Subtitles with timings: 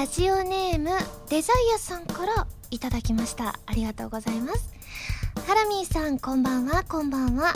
[0.00, 0.88] ラジオネーム
[1.28, 3.60] デザイアさんからいただきました。
[3.66, 4.72] ありがとうございます。
[5.46, 6.84] ハラミーさんこんばんは。
[6.84, 7.52] こんばんは。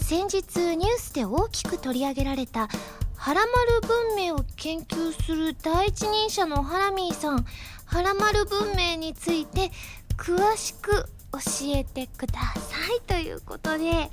[0.00, 2.68] 先日ニュースで大きく取り上げられた
[3.14, 3.46] ハラマ
[3.78, 7.44] ル文明を研究する第一人者のハラミーさん。
[7.84, 9.70] ハラマル文明について
[10.16, 11.38] 詳しく教
[11.74, 14.10] えてくださいということで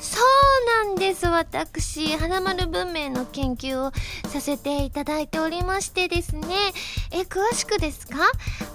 [0.00, 0.20] そ
[0.82, 1.26] うなんです。
[1.26, 3.92] 私花丸文明の研究を
[4.28, 6.46] させていただいておりましてですね。
[7.12, 8.16] え詳しくですか？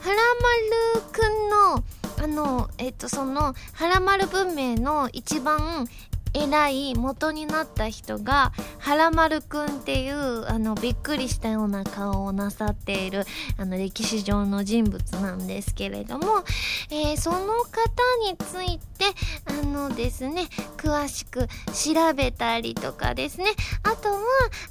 [0.02, 1.84] 花丸くんの
[2.23, 5.88] あのえっとその花丸文明の一番
[6.34, 13.26] 偉い元になった人が、はらまるくんっていう、あの、びっくりしたような顔をなさっている、
[13.57, 16.44] あの、歴史上の人物なんですけれども、
[16.90, 17.80] えー、その方
[18.23, 19.05] について、
[19.45, 23.45] あのですね、詳しく調べたりとかですね、
[23.84, 24.20] あとは、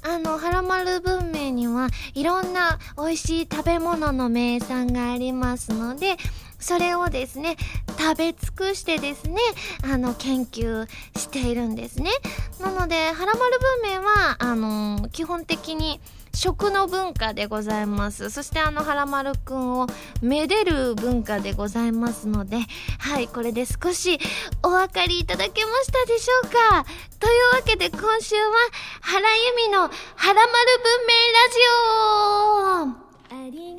[0.03, 6.17] あの、はらまる文明にはいろんな美味しい食べ物の名産がありますので、
[6.61, 7.57] それをですね、
[7.99, 9.39] 食べ尽くしてですね、
[9.83, 12.11] あの、研究しているんですね。
[12.59, 15.99] なので、はらまる文明は、あの基本的に
[16.33, 18.29] 食の文化でございます。
[18.29, 19.87] そしてあの、はらまるくんを
[20.21, 22.57] めでる文化でございますので、
[22.99, 24.19] はい、これで少し
[24.63, 26.85] お分かりいただけましたでしょうか
[27.19, 28.51] というわけで今週は、
[29.01, 32.90] 原由美のはらまる文明ラジオ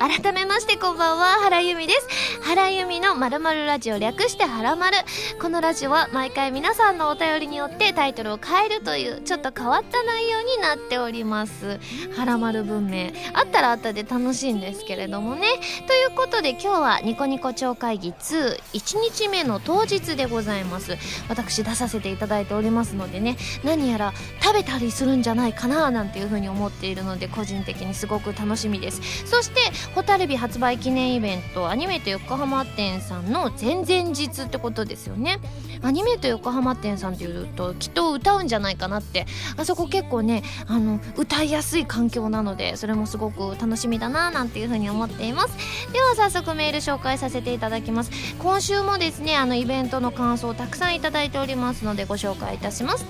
[0.02, 2.08] 改めましてこんばんは、原由美です。
[2.42, 4.96] 原由美のまるまるラジオ略してはらまる。
[5.40, 11.78] このラジオは毎回皆さんのお便りによってタイトルを変えるというちょっと変わった内容になっております。
[12.16, 13.12] はらまる文明。
[13.32, 15.46] あったらあったで楽しいんですけれどもね。
[15.86, 20.96] ということで今日はニコニコ超会議2、1日目の当日でございます。
[21.28, 29.00] 私出させていただいておりますのでね、何やら食べたりするんじゃないかななんていうふうに思っているので個人的にすごく楽しみです。
[29.26, 29.60] そして
[29.94, 35.38] 蛍火発売記念イベントアニメート横浜店さんの前々日ってことですよね。
[35.82, 39.26] アニメート横浜店さんっていうときっと歌うんじゃないかなって。
[39.56, 45.56] あそこ結構ねあの歌いやすい環境なのでそれもすごく楽しみだななんていうふうに思っています。
[45.92, 48.10] では早速メール紹介させていただきます。
[48.38, 53.04] 今週もですねあのイベントの感想をたくさんいただいておりますのでご紹介いたします。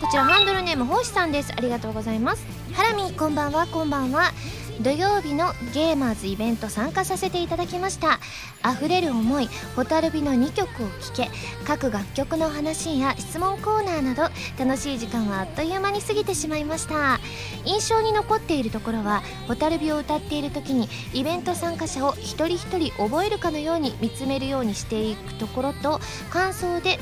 [0.00, 1.52] こちらハンドルネーム星さんです。
[1.56, 2.44] ありがとうございます。
[2.72, 3.66] ハラミこんばんは。
[3.66, 4.32] こんばんは。
[4.80, 8.20] 土曜日のゲーマーズイベント参加させていただきました。
[8.64, 11.30] 溢れる思い蛍火の2曲を聴け
[11.66, 14.22] 各楽曲の話や質問コーナーなど
[14.58, 17.18] 楽しい時間はあっという間に過ぎてしまいました。
[17.64, 26.00] 印象に残っているところは蛍火を歌っている時にイベント参加者を一人一人覚えるかのように見つめるようにしていくところと
[26.30, 26.98] 感想で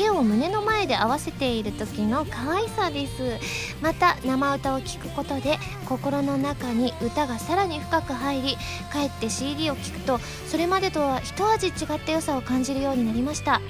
[0.00, 3.38] 手を胸の前で合わせている時の可愛さです。
[3.82, 8.56] また生歌を聴くことで心の中に歌がさらに深く入り
[8.90, 13.60] かえって CD を聴くとそれまでとは一味違った良さを感じるようになりました。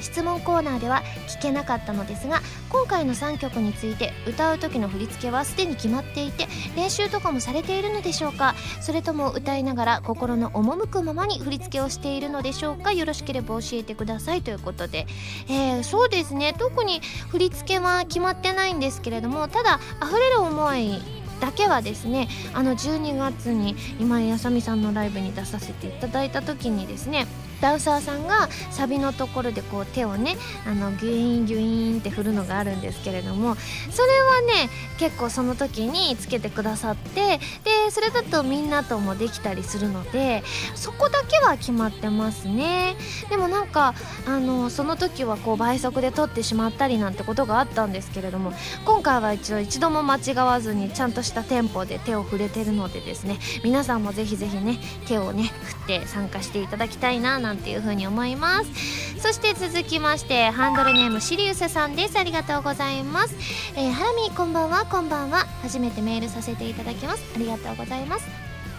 [0.00, 8.54] 質問コーナーでは聞けなかったのですが今回の3曲について歌う時の振り付けはすでに決まっていて練習とかもされているのでしょうか？
[8.80, 12.92] それとも歌いながら心の赴くままに振り付けをしているのでしょうか？
[12.92, 15.06] よろしければ教えてくださいということで、
[15.48, 16.54] えー、そうですね。
[16.58, 17.00] 特に
[17.30, 21.00] 振り付けは決まってないんですけれどもただ溢れる思い
[21.40, 27.26] だけはですねあの12月に今井あさみさんのライブに出させていただいた時にですね
[27.60, 30.36] ダンサーさんがサビのところでこう手をね
[30.66, 33.54] あのギュイーンギュインって振るのがあるんですけれども
[33.90, 40.42] それはね結構その時につけてくださってでそれだとみんなともできたりするので
[40.74, 42.96] そこだけは決まってますね。
[43.30, 43.94] でもなんか
[44.26, 48.52] あのその時はこう倍速で撮ってしまったりなんてことがあったんですけれども
[48.84, 59.20] 今回は一応一度も間違わずにちゃんとしたテンポで手を触れてるのでですね皆さんもぜひぜひね手をね振って参加していただきたいななんなんていうふうに思います。
[59.20, 62.18] そして続きましてハンドルネームシリウスさんです。
[62.18, 63.34] ありがとうございます。
[63.74, 64.84] えー、ハラミこんばんは。
[64.84, 65.46] こんばんは。
[65.62, 67.22] 初めてメールさせていただきます。
[67.34, 68.26] ありがとうございます。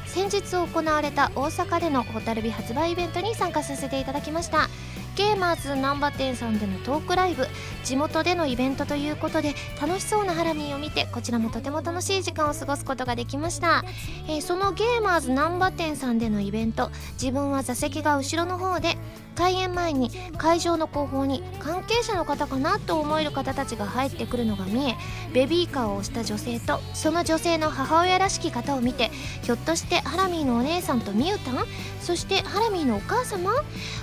[0.05, 4.69] 先日行われた大阪でのホタルビ発売イベントに参加させていただきました。
[5.19, 7.45] ゲーマーズ難波店さんでのトークライブ
[7.83, 13.83] 地元でのイベントということで楽しそうなハラミーを見てこちらもとても楽しい時間を過ごすことができました、
[14.29, 16.89] えー、そのゲーマーズ難波店さんでのイベント
[17.21, 18.95] 自分は座席が後ろの方で
[19.35, 24.95] 開演前に会場の後方に関係者の方かなと思える方たちが入ってくるのが見え
[25.33, 29.11] ベビーカーを押した女性とその女性の母親らしき方を見て
[29.43, 31.65] ひょっとしてハラミーのお姉さんとミュータン？
[32.01, 33.51] そしてハラミーのお母様？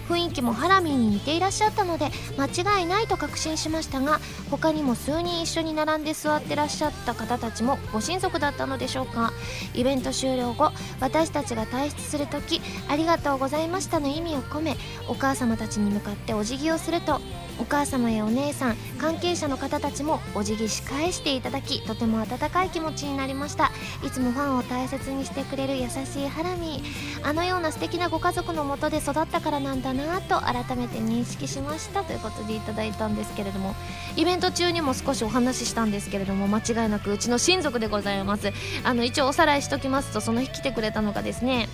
[0.09, 4.21] 雰囲気もハラミーにに似ていらっしゃったので間違いないと確信しましたが
[4.51, 9.33] 他にも数人一緒に並んで座ってらっしゃった方たちもご親族だったのでしょうか。
[9.75, 14.77] イベント終了後私たちが退出する時「ありがとうございました」の意味を込め
[15.09, 17.21] お母様たちに向かってお辞儀をすると
[17.59, 23.71] お母様やお姉さん関係者の方たちもお辞儀し返していただきとても温かい気持ちになりました。
[24.05, 26.83] いつもファンを大切にしてくれる優しいハラミ
[27.23, 33.75] あのような素敵なご家族のもとで育ったからなんだなと改めて認識しましたということでいただいたんですけれども
[34.17, 38.53] イベント中にも少しお話ししたんですけれども間違いなくうちの親族でございます。
[38.85, 41.69] あの一応おさらいしときますとその日来てくれたのがですね、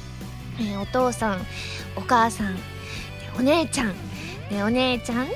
[0.60, 1.46] えー、お父さん
[1.96, 2.56] お母さん
[3.38, 3.94] お姉ちゃん
[4.62, 5.32] お姉ちゃんの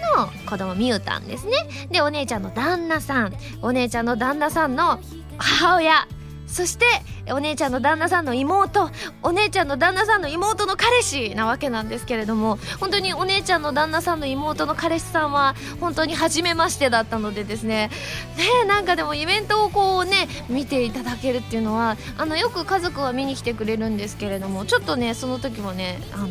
[0.48, 1.52] 子供ミュータンですね。
[1.90, 3.32] でお姉ちゃんの旦那さん。
[3.62, 4.98] お姉ちゃんの旦那さんの
[5.38, 6.08] 母親。
[6.46, 6.86] そして
[7.32, 8.90] お姉ちゃんの旦那さんの妹
[9.22, 17.90] お姉ちゃんの旦那さんの妹の彼氏なわけなんですけれども本当にお姉ちゃんの旦那さんの妹の彼氏さんは本当に初めましてだったのでですね。
[18.36, 26.28] ねなんかでもイベントをこうね見ていただけるっていうのはあのよく家族は見に来てくれるんですけれどもちょっとねその時もねあの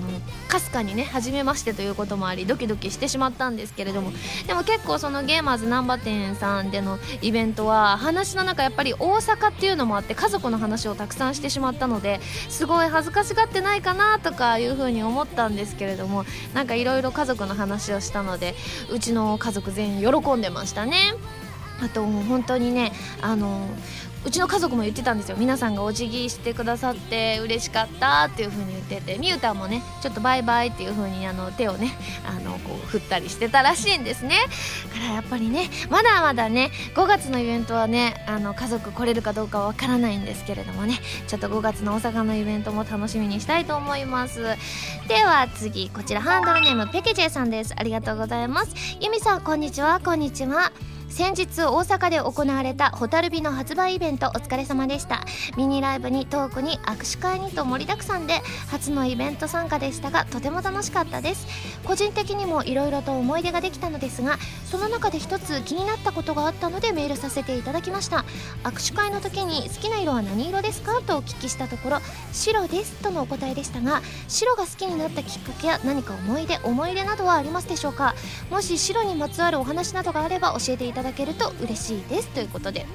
[0.48, 4.12] かすかにね初めましてということもありドキドキしてしまったんですけれども
[4.48, 12.20] でも結構そのゲーマーズ難波店さんでのイベントは話の中やっぱり大阪っていうのもあって家族の話をたくさんしてしまったので
[12.50, 18.54] すごい恥ずかしがってないかなとかいうふうに思ったんですけれどもなんかいろいろ家族の話をしたので
[18.92, 21.16] うちの家族全員喜んでましたね。
[21.84, 23.68] あともう本当にねあの
[24.26, 25.38] うちの家族も言ってたんですよ。
[25.38, 29.20] 皆さんがお辞儀してくださって嬉しかったっていう風に言ってて。
[29.20, 31.92] みゆたんもねちょっとバイバイっていう風にあの手をね
[32.26, 34.36] あのこう振ったりしてたらしいんですね。
[34.90, 44.42] だからやっぱりねまだまだね5月のイベントはねあの家族来れるかどうかわからないんですけれどもねちょっと5月の大阪のイベントも楽しみにしたいと思います。
[45.08, 47.74] では次こちらハンドルネームペケジェさんです。
[47.78, 48.74] ありがとうございます。
[49.00, 50.00] ゆみさんこんにちは。
[50.04, 50.95] こんにちは。
[51.16, 55.24] 先日大阪で行われたホタルビの発売イベントお疲れ様でした。
[55.56, 61.48] ミニライブにトークに握手会にと盛りだくさんで初のイベント参加でしたがとても楽しかったです。
[61.86, 68.26] 個人的にもいろいろと思い出ができたのですがその中で一つ気になったことがあったのでメールさせていただきました。
[68.66, 71.02] 握手会の時に好きな色は何色ですか？
[71.02, 72.00] とお聞きしたところ
[72.34, 72.92] 白です。
[73.02, 78.16] とのお答えでしたが白が好きになったきっかけや何か思い出思い出などはありますでしょうか？
[78.52, 82.28] もし白にまつわるお話などがあれば教えていただだけると嬉しいです。
[82.30, 82.86] ということで。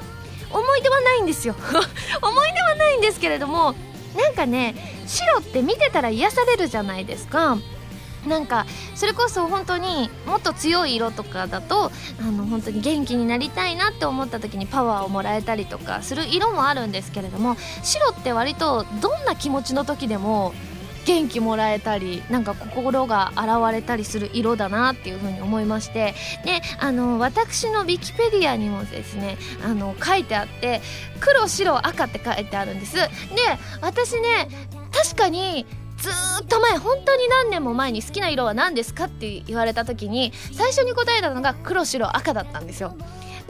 [0.52, 1.54] 思い出はないんですよ。
[2.22, 3.74] 思い出はないんですけれども
[4.16, 4.74] なんかね
[5.06, 7.56] 白って見てたら癒されるじゃないですか。
[8.26, 11.90] なんかそれこそ本当にもっと強い色とかだと
[12.20, 20.52] あの本当に元気になりたいなって思った時にパワーをもらえたりとかする色もあるんですけれども白って割とどんな気持ちの時でも
[21.06, 26.14] 元気もらえたりなんか心が洗われたりする色だなっていうふうに思いまして
[26.44, 30.80] であの私のウィキペディアにもですねあの書いてあって
[31.20, 32.94] 黒白赤って書いてあるんです。
[32.96, 33.02] で
[33.80, 34.48] 私ね
[34.92, 35.66] 確かに
[35.98, 36.08] ず
[36.42, 42.94] っと前本当に何年も前に好きな色は何ですかって言われた時に最初に答えたのが黒白赤だったんですよ。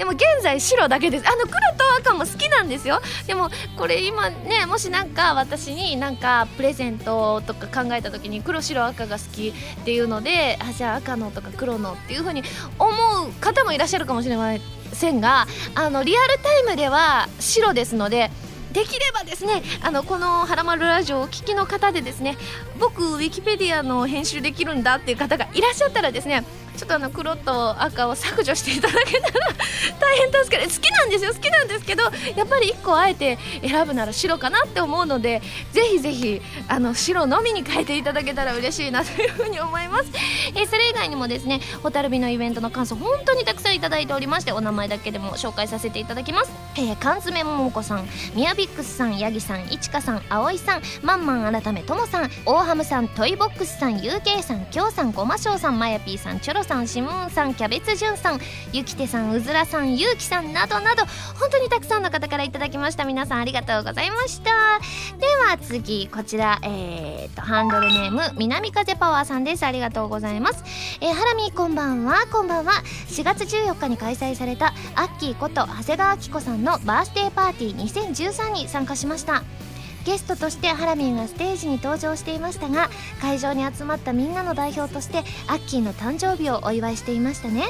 [0.00, 1.28] でも現在白だけです。
[1.28, 1.58] あの黒と
[2.00, 3.02] 赤も好きなんですよ。
[3.26, 12.42] でもこれ今ねもしなんか私になんかプレゼントとか考えた時に黒白赤が好きっていうのであじゃあ赤のとか黒のっていう風に
[12.78, 12.90] 思
[13.28, 14.54] う方もいらっしゃるかもしれま
[14.94, 18.30] せんがあのリアルタイムでは白ですので
[18.72, 22.38] できればですねあのこの「はらまるラジオ」をお聞きの方でですね
[22.78, 26.44] 僕ウィキペディアの編集できるんだっていう方がいらっしゃったらですね
[26.76, 29.32] ちょっとあの黒と赤を削除していただけたら
[29.98, 30.68] 大変助かる。
[30.68, 31.32] 好きなんですよ。
[31.32, 32.02] 好きなんですけど
[32.36, 40.10] やっぱり1個あえて選ぶなら白かなって思うのでぜひぜひあの白のみに変えていただけたら嬉しいなというふうに思います、
[40.54, 58.40] えー、それ以外にもですねホタルビのイベントの感想本当にたくさんいただいておりましてお名前だけでも紹介させていただきます、えー、缶詰ももこさんミヤビックスさんヤギさんいちかさんあおいさんまんまん改めともさん大ハムさんトイボックスさん UK さんきょうさんごましょうさんまやぴーさんチョロさんシムーンさんキャベツじゅんさん
[58.72, 61.04] ゆきてさんうずらさんゆうきさんなどなど
[61.38, 63.04] 本当にたくさんの方からいただきました。
[63.04, 64.50] 皆さんありがとうございました。
[65.18, 69.64] では次こちらえー、っとハンドルネーム南風パワーさんです。
[69.64, 70.62] ありがとうございます。
[71.00, 72.26] え、ハラミこんばんは。
[72.30, 72.72] こんばんは。
[73.08, 79.42] 4月14日に開催されたアッキーこと長谷川明子さんのバースデーパーティー2013に参加しました。
[80.10, 82.90] ゲストとしてハラミーがステージに登場していましたが
[83.20, 87.66] 会場に集まったみんなの代表としてアッキーの誕生日をお祝いしていましたね。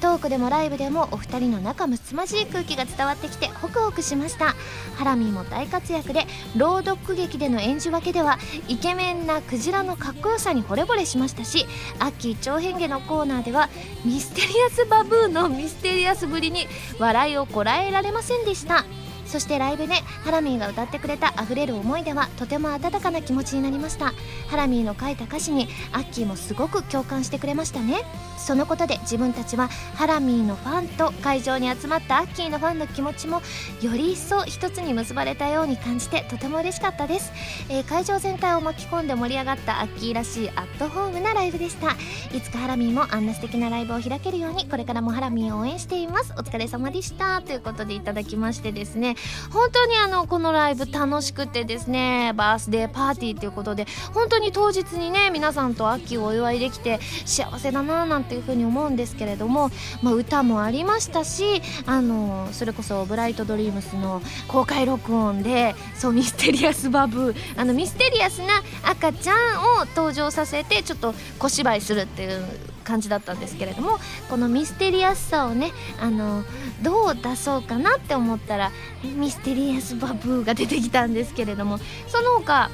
[0.00, 4.56] トークでもライブでもお二人の仲睦まじい空気が伝わってきてホクホクしました。
[4.96, 11.64] ハラミーも大活躍で朗読劇での演じ分けではイケメンなクジラのかっこよさに惚れ惚れしましたし
[12.00, 13.70] アッキー長編芸のコーナーでは
[14.04, 16.66] ミステリアスバブーのミステリアスぶりに
[16.98, 18.84] 笑いをこらえられませんでした。
[19.26, 24.12] そしてライブでハラミーが歌ってくれた溢れる思い出はとても温かな気持ちになりました。
[24.48, 28.04] ハラミーの書いた歌詞にアッキーもすごく共感してくれましたね。
[28.38, 33.40] そのことで自分たちはハラミーのファンと会場に集まったアッキーのファンの気持ちも
[33.80, 37.32] より一層一つに結ばれたように感じてとても嬉しかったです、
[37.70, 41.92] えー、会場全体を巻き込んで盛り上がったアッキーらしいアットホームなライブでした。
[42.36, 46.34] いつかハラミーもあんな素敵なライブを開けるようにこれからもハラミーを応援しています。
[46.36, 47.40] お疲れ様でした。
[47.40, 49.13] ということでいただきましてですね
[49.52, 59.70] 本当にあのこのライブ楽しくてですねバースデーパーティーということで本当に当日にね皆さんと秋をお祝いできて幸せだななんていうふうに思うんですけれども、
[60.02, 69.36] まあ、歌もありましたしあのそれこそブライトドリームスの公開録音でそうミステリアスバブーあのミステリアスな赤ちゃん
[69.82, 73.98] を登場させてちょっと小芝居するっていう感じだったんですけれども
[74.28, 76.44] このミステリアスさをねあの
[76.82, 78.70] どう出そうかなって思ったら
[79.02, 82.70] ミステリアスバブーが出てきたんですけれどもその他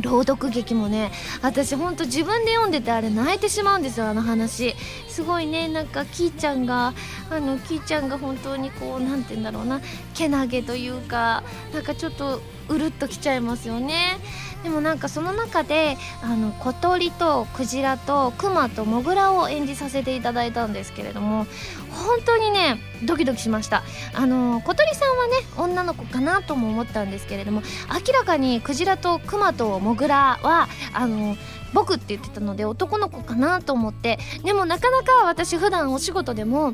[0.00, 4.74] 朗読劇もね私ほんと自分で読んでてあれ泣いてしまうんですよあの話。
[5.08, 6.92] すごいねなんかキーちゃんが
[7.30, 9.80] あのキーちゃんが本当にこう何て言うんだろうな
[10.14, 14.18] けなげというかなんかちょっとうるっときちゃいますよね。
[14.62, 21.46] でもなんかその中であの小鳥とクジラとクマとモグラを演じさせていただいたんですけれども
[21.90, 23.82] 本当にねドキドキしました。
[24.14, 31.36] あの小鳥さんはね女の子かなとも思ったんですけれども明らかにクジラとクマとモグラはあの
[31.74, 36.72] 僕って言ってたので男の子かなと思ってでもなかなか私普段お仕事でも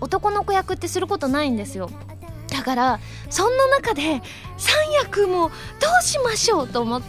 [0.00, 1.90] 男の子役ってすることないんですよ。
[2.50, 4.20] だからそんな中で
[4.60, 5.54] 三役もど
[6.00, 7.08] うしましょうと思って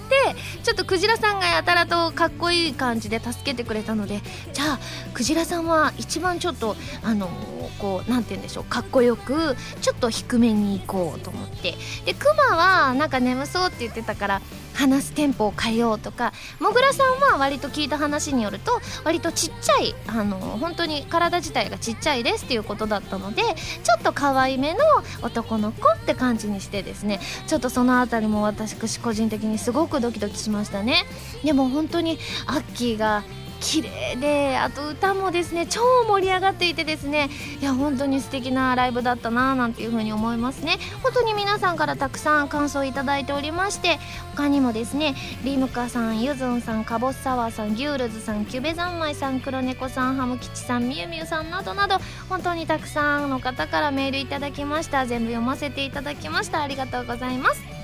[0.63, 4.22] ちょっとクジラさんがやたらとかっこいい感じで助けてくれたので
[4.53, 4.79] じゃあ
[5.13, 7.29] クジラさんは一番ちょっとあの
[7.77, 11.75] こう何て言うんでしょうかっこよくちょっと低めに行こうと思って。
[12.05, 14.41] でクマはなんか眠そうって言ってたから
[14.74, 24.79] 話すテンポを変えようとかもぐらさんは割と聞いた話によると割とちっちゃいあの本当に体自体がちっちゃいですっていうことだったのでちょっと可愛めの
[25.22, 31.05] 男の子って感じにしてですねちょっとその辺りも私個人的にすごくドキドキしましたね。
[31.43, 32.17] でも本当に
[32.48, 33.24] アッキーが
[33.62, 37.30] 綺麗であと歌もですね超盛り上がっていてですね
[37.62, 40.77] いや本当に素敵なライブだったななんていう風に思いますね。
[41.03, 44.00] 本当に皆さんからたくさん感想いただいておりまして
[44.36, 52.00] 他にもですねリムカさんゆずんさんかぼすサワーさんギュールズさんキュベ三昧さん黒猫さんハム吉さんみゆみゆさんなどなど
[52.30, 55.06] 本当にたくさんの方からメールいただきました。
[55.06, 56.62] 全部読ませていただきました。
[56.62, 57.81] ありがとうございます。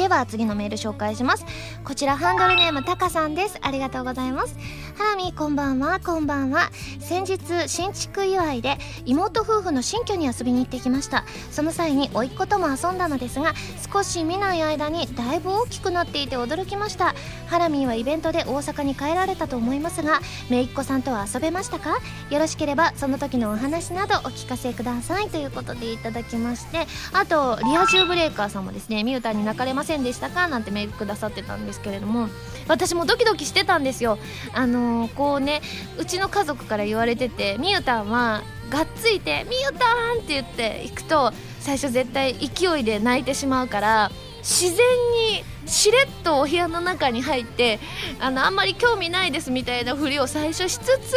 [0.00, 1.44] では次のメール紹介します。
[1.84, 3.58] こちらハンドルネームタカさんです。
[3.60, 4.56] ありがとうございます。
[4.96, 6.70] ハラミこんばんはこんばんは。
[7.00, 11.26] 先日新築祝いで妹夫婦の新居に遊びに行ってきました。
[11.50, 13.52] その際に甥っ子とも遊んだのですが
[13.92, 17.14] 少し見ない間にだいぶ大きくなっていて驚きました。
[17.48, 21.98] ハラミーはイベントで大阪に帰られたと思いますが姪っ子さんとは遊べましたか？
[22.30, 25.28] よろしければその時のお話などお聞かせください。
[25.28, 30.48] ということでいただきましてあとリア充ブレーカーさんもですねミュータに泣かれませんでしたか？
[30.48, 32.28] なんてメールくださってたんですけれども
[32.68, 34.18] 私もドキドキしてたんですよ
[34.54, 35.60] あのー、こうね
[35.98, 47.78] うちの家族から言われててみゆたんはがっついて「みゆたん!」って言って行くと最初絶対勢いで泣いてしまうから自然にしれっとお部屋の中に入って
[48.18, 51.14] あのあんまり興味ないですみたいなふりを最初しつつ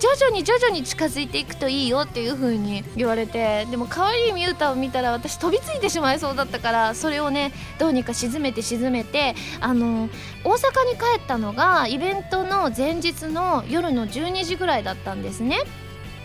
[0.00, 10.08] 徐々に徐々に近づいていくといいよっていう風に言われてでも可愛いミュータを見たら私飛びついてしまいそうだったからそれをねどうにか沈めて沈めてあの
[10.44, 15.58] 大阪に帰ったのがイベントの前日の夜の12時ぐらいだったんですね。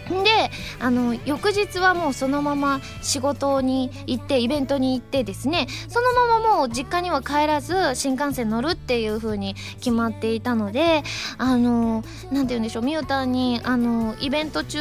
[0.10, 11.04] であの翌日はもうそのまま仕事に行ってイベントに行ってですねそのままもう実家には帰らず新幹線乗るっていう風に決まっていたので
[11.38, 14.80] あの何て言うんでしょうミューターにあのイベント中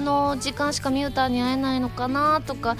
[0.00, 2.76] の時間しかミューターに会えないのかなとか、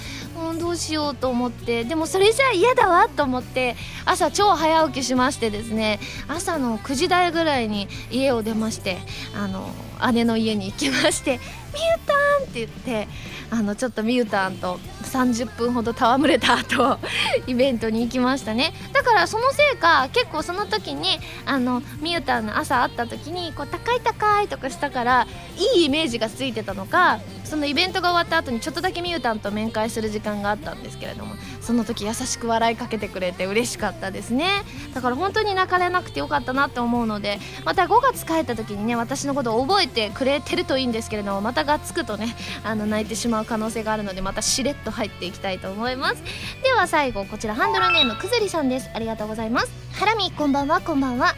[0.50, 8.98] うん、どうしようと思ってでもそれじゃ嫌だわと思って朝超早起きしましてですね朝の9時台ぐらいに家を出まして
[9.36, 9.68] あの
[10.12, 11.40] 姉の家に行きまして
[11.74, 13.08] 「ミュータン!」って言って
[13.54, 16.98] あのちょっとミュータンと30分ほど戯れた後
[17.46, 18.74] イベントに行きましたね。
[18.92, 25.28] だからそのせいか結構その時にあのミュータンの朝会った時にこう高い高いとかしたから
[25.76, 34.48] いいイメージがついてたのかそのイベントが終わった後にちょっとだけミュータンと面会する時間があったんですけれどもその時優しく笑いかけてくれて嬉しかったですね。
[34.92, 42.34] だから本当に泣かれなくてよかったなって思うのでまた5月帰った時にね私のことを覚えてくれてるといいんですけれどもまたがっつくとね
[42.64, 46.22] あの泣いてしまう可能性があるのでまたしれっと入っていきたいと思います。
[46.62, 48.90] では最後こちらハンドルネームくずりさんです。
[48.94, 49.72] ありがとうございます。
[49.92, 51.34] ハラミこんばんはこんばんは。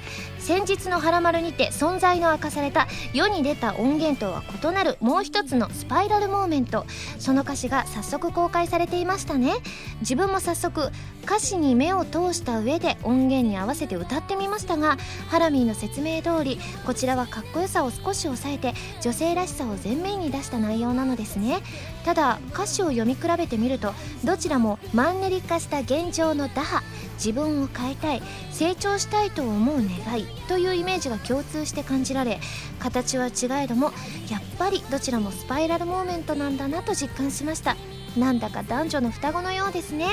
[0.46, 6.86] 先日の「はらまる」にて存在の明かされた世に出た音源とは異なるもう一つのスパイラルモーメント。
[7.18, 9.54] その歌詞が早速公開されていましたね。
[10.02, 10.92] 自分も早速
[11.24, 21.60] 歌詞に目を通した上で音源に合わせて歌ってみましたがハラミーの説明通りこちらはかっこよさを少し抑えて女性らしさを前面に出した内容なのですね。
[22.04, 26.84] ただ歌詞を読み比べてみるとどちらもマンネリ化した現状の打破。
[27.16, 32.40] 自分を変えたい成長したいと思う願いというイメージが共通して感じられ
[32.78, 33.92] 形は違えども
[34.30, 37.76] やっぱりどちらもスパイラルモーメントなんだなと実感しました。
[38.16, 40.06] なんだか男女の双子のようですね。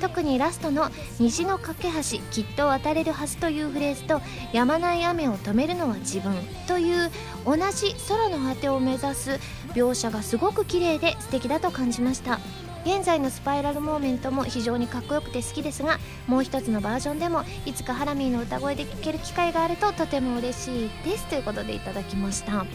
[0.00, 4.20] 特にラストの「虹の架け橋きっと渡れるはず」というフレーズと
[4.52, 6.34] 「止まない雨を止めるのは自分」
[6.66, 7.10] という
[7.46, 9.40] 同じ空の果てを目指す
[9.72, 12.40] 描写がすごく綺麗で素敵だと感じました。
[12.84, 22.66] 現在のスパイラルモーメントも非常にかっこよくて好きですがもう一つのバージョンでもいつかハラミーの歌声で聴ける機会があるととても嬉しいですということでいただきました。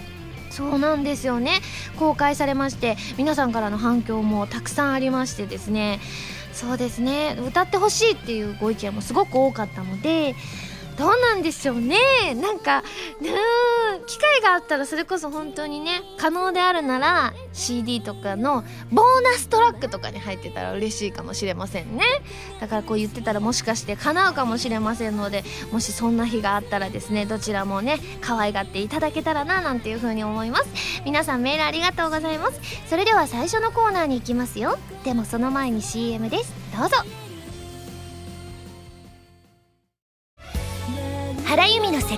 [0.50, 1.60] そうなんですよね。
[1.98, 6.00] 公開されまして皆さんからの反響もたくさんありましてですね。
[6.54, 7.38] そうですね。
[7.46, 10.36] 歌ってほしいっていうご意見もすごく多かったので
[11.00, 11.98] どうなんでしょうね。
[12.36, 12.84] なんか
[13.22, 22.04] うん機会があったらそれこそ本当にね可能であるなら CD とかのボーナストラックとかに入ってたら嬉しいかもしれませんね。
[22.60, 30.66] だからこう言ってたらもしかして叶うかもしれませんのでもしそんな日があったらですねどちらもね可愛がっていただけたらななんていう風に思います。
[31.06, 32.60] 皆さんメールありがとうございます。
[32.88, 34.78] それでは最初のコーナーに行きますよ。
[35.06, 36.54] でもその前に CM です。
[36.78, 37.19] どうぞ。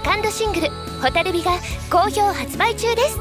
[0.03, 0.69] カンドシングル
[1.01, 1.51] 「蛍火」が
[1.89, 3.19] 好評発売中です。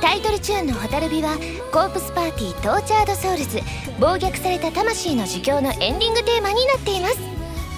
[0.00, 1.36] タイトルチューンの「蛍火」は
[1.72, 3.60] コープスパーティー Tortured Souls
[3.98, 7.18] 暴虐された魂の呪叫のエンディングテーマになっています。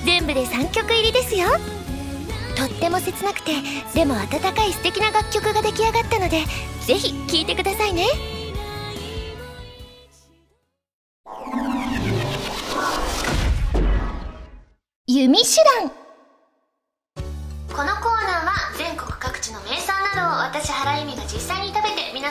[0.04, 1.48] 全部で3曲入りですよ。
[2.56, 3.52] とっても切なくて
[3.94, 6.44] でも温かい素敵な楽曲が出来上がったので
[6.86, 8.06] ぜひ聴いてくださいね。
[15.06, 15.99] 弓手段。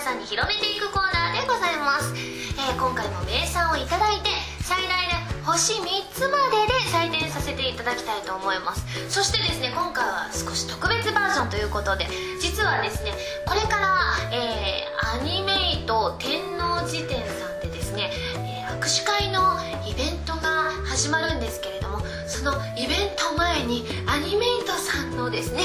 [0.10, 4.30] さんに広めていくコーナーでございます、えー今回も名産をいただいて
[4.62, 5.14] 最大で
[5.46, 8.86] 星3つまでで採点させていただきたいと思います。
[9.10, 12.08] そしてですね今回は少し特別バージョンということで
[12.42, 13.12] 実はですね
[13.46, 25.62] これから、えーアニメイト天王寺店さんでですね、えー握手会のイベントが始まるんですけれどもそのイベント前にアニメイトさんのですね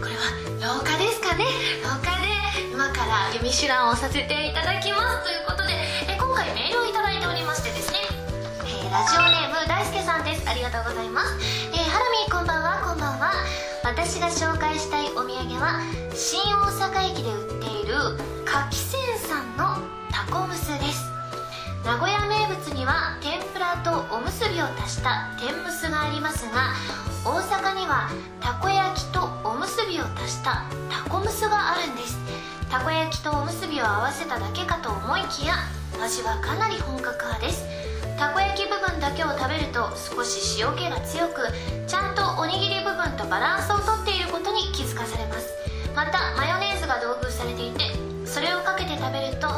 [0.00, 0.14] これ
[0.66, 1.44] は廊下ですかね？
[1.84, 2.35] 廊下で
[2.76, 5.72] 今から弓手段をさせていただきますということで
[6.12, 7.96] え今回メールをいただいておりましてですね、
[8.68, 10.44] えーラジオネーム大輔さんです。
[10.46, 11.32] ありがとうございます、
[11.72, 12.84] えーハラミーこんばんは。
[12.84, 13.32] こんばんは。
[13.82, 15.80] 私が紹介したいお土産は
[16.12, 17.96] 新大阪駅で売っている
[18.44, 19.80] 柿せんさんの
[20.12, 21.08] タコムスです。
[21.82, 26.76] 名古屋名物には天ぷらとおむすびを足した天むすがありますが
[27.24, 28.10] 大阪には
[28.42, 32.18] たこ焼きとおむすびを足したたこむすがあるんです。
[32.70, 35.54] たこ焼きとおむすびを合わせただけかと思いきや
[36.02, 37.64] 味はかなり本格派です。
[38.18, 41.46] たこ焼き部分だけを食べると少し塩気が強く
[41.86, 45.48] ちゃんとおにぎり部分とバランスをとっていることに気づかされます。
[45.94, 47.84] またマヨネーズが同封されていて
[48.26, 49.48] それをかけて食べると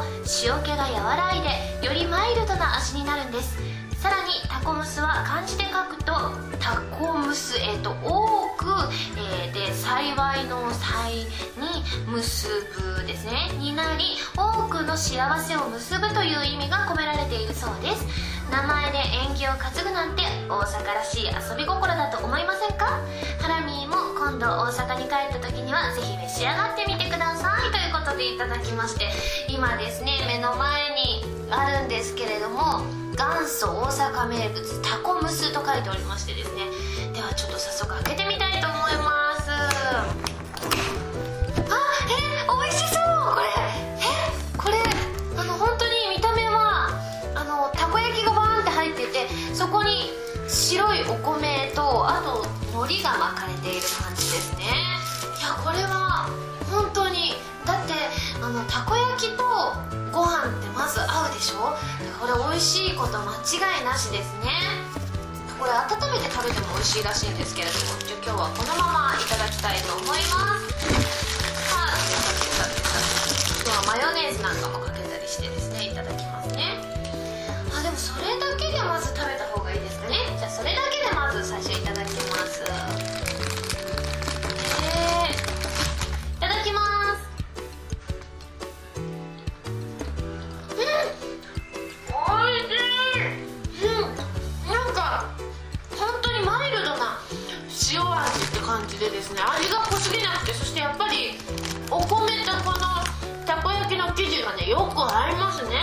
[0.45, 3.57] 塩気が和らいでよりマイルドな味になるんです。
[4.01, 6.13] さらにタコムスは漢字で書くと
[6.59, 8.65] タコムスえっ、と多く、
[9.17, 11.25] えーで幸いの幸
[11.57, 12.47] に結
[12.97, 18.05] ぶですねになり多くの幸せを結ぶという意味が込められているそうです。
[18.51, 18.97] 名前で
[19.29, 22.85] 縁起を担ぐなんて大阪らしい遊び心だと思いませんか？
[23.41, 27.71] ハラミーも今度大阪に帰った時にはぜひ召し上がってみてください。
[27.71, 29.09] ということでいただきまして
[29.47, 32.81] 今ですね目の前にあるんですけれども
[33.17, 36.65] 元祖大阪名物タコムスと書いておりましてですね。
[37.13, 39.51] ではちょっと早速開けてみたいと思います。
[39.51, 40.07] あ
[42.07, 42.15] え
[42.47, 43.47] 美味しそうこれ。
[43.99, 44.01] え
[44.57, 44.77] これ
[45.37, 46.89] あの本当に見た目は
[47.35, 50.11] あのたこ焼きがバーンって入っててそこに
[50.47, 52.45] 白いお米とあと
[52.77, 54.63] 海苔が巻かれている感じですね。
[54.65, 56.29] いやこれは
[56.71, 57.28] 本当に
[58.49, 59.43] あのたこ焼きと
[60.11, 61.77] ご飯ってまず合うでしょ？
[62.17, 64.49] これ美味しいこと間違いなしですね。
[65.59, 65.85] これ温
[66.17, 68.01] めて食べても美味しいらしいんですけれども。
[68.01, 70.65] じゃ今日はこのままいただきたいと思います。
[71.69, 72.01] はい
[73.61, 76.73] 今日はマヨネーズなんかもかけたりしてですねいただきますね。
[77.69, 79.37] あでもそれだけでまず食べ
[98.99, 101.39] でですね味が濃すぎなくてそしてやっぱり
[101.89, 102.85] お米とこの
[103.47, 105.79] たこ焼きの生地がねよく合いますね。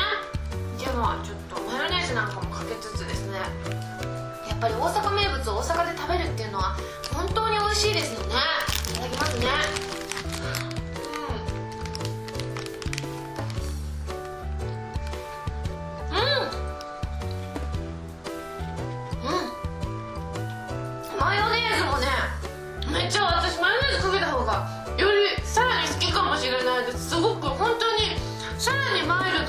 [0.79, 3.39] ではちょっとマヨネーズなんかもかけつつですね。
[4.47, 6.77] やっぱり大阪名物を大阪で食べるっていうのは
[7.15, 8.35] 本当に美味しいですよね。
[8.91, 9.96] いただきますね。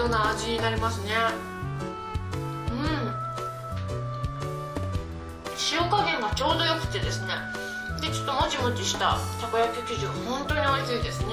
[0.07, 1.11] にマイルドな味になりますね。
[2.71, 2.77] うん。
[5.71, 7.27] 塩加減がちょうどよくてですね。
[8.01, 11.27] でちょっともちもちしたたこ焼き生地が本当に美味しいですね。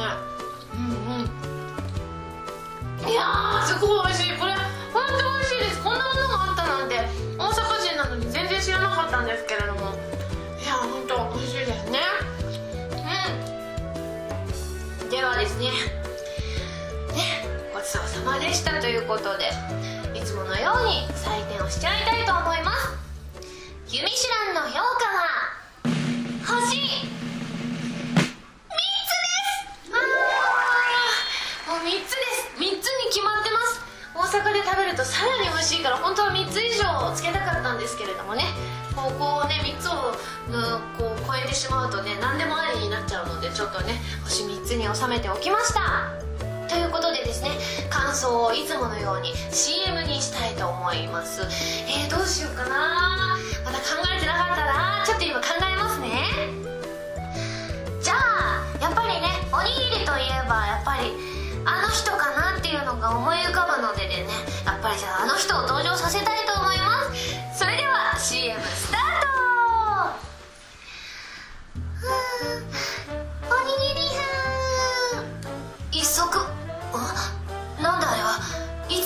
[0.74, 0.80] うん
[1.20, 1.22] う
[3.06, 3.10] ん。
[3.10, 4.38] いやーすごい美味しい。
[4.38, 4.52] これ
[4.92, 5.82] 本当美味しいです。
[5.82, 6.96] こんなものがあったなんて
[7.38, 9.94] 大阪人なのに全然知らなかったんですけれども。
[10.60, 12.00] いや本当美味しいですね。
[15.02, 15.10] うん。
[15.10, 16.03] ではですね
[17.84, 19.50] ちそうさまでしたということで
[20.18, 22.88] いつものように採点をしちゃいたいと思います。
[23.94, 25.44] ユミシュランの評価は
[26.40, 29.92] 星3つです。
[29.92, 32.56] あーもう3つです。
[32.56, 33.84] 3つに決まってます。
[34.14, 38.44] 大阪で食べるとさらに美味しいから本当は3つ以上つけたかったんですけれどもね。
[38.96, 40.16] こうこね3つを
[40.48, 40.62] うん
[40.96, 46.24] こう超えてしまうとね何でもありになっちゃうのでちょっとね星3つに収めておきました。
[46.68, 47.50] ということでですね
[47.90, 51.42] 感想をいつものように CM にしたいと思います。
[51.42, 53.36] えー、どうしようかな。
[53.64, 53.84] まだ考
[54.16, 56.08] えてなかったなちょっと今考えますね。
[58.02, 61.12] じゃあやっぱりねおにぎりといえばやっぱり
[61.64, 64.28] あの人かなっていうのが思い浮かぶのででね
[64.66, 67.58] やっぱりじゃああの人を登場させたいと思います。
[67.58, 69.04] それでは CM スタート。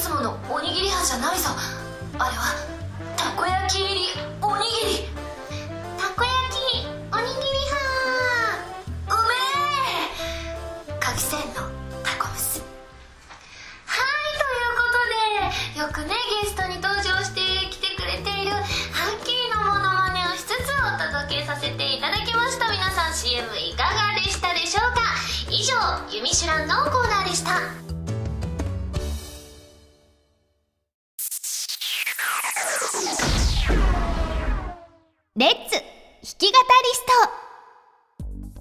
[0.09, 1.51] つものおにぎり派じゃないぞ
[2.19, 2.57] あれは
[3.15, 4.01] たこ焼き入り
[4.41, 5.09] おにぎり。
[5.99, 9.13] たこ焼きおにぎり派。
[9.13, 9.37] うめ
[10.97, 11.61] え柿せんの
[12.03, 12.63] タコムス
[13.85, 16.15] はいということでよくね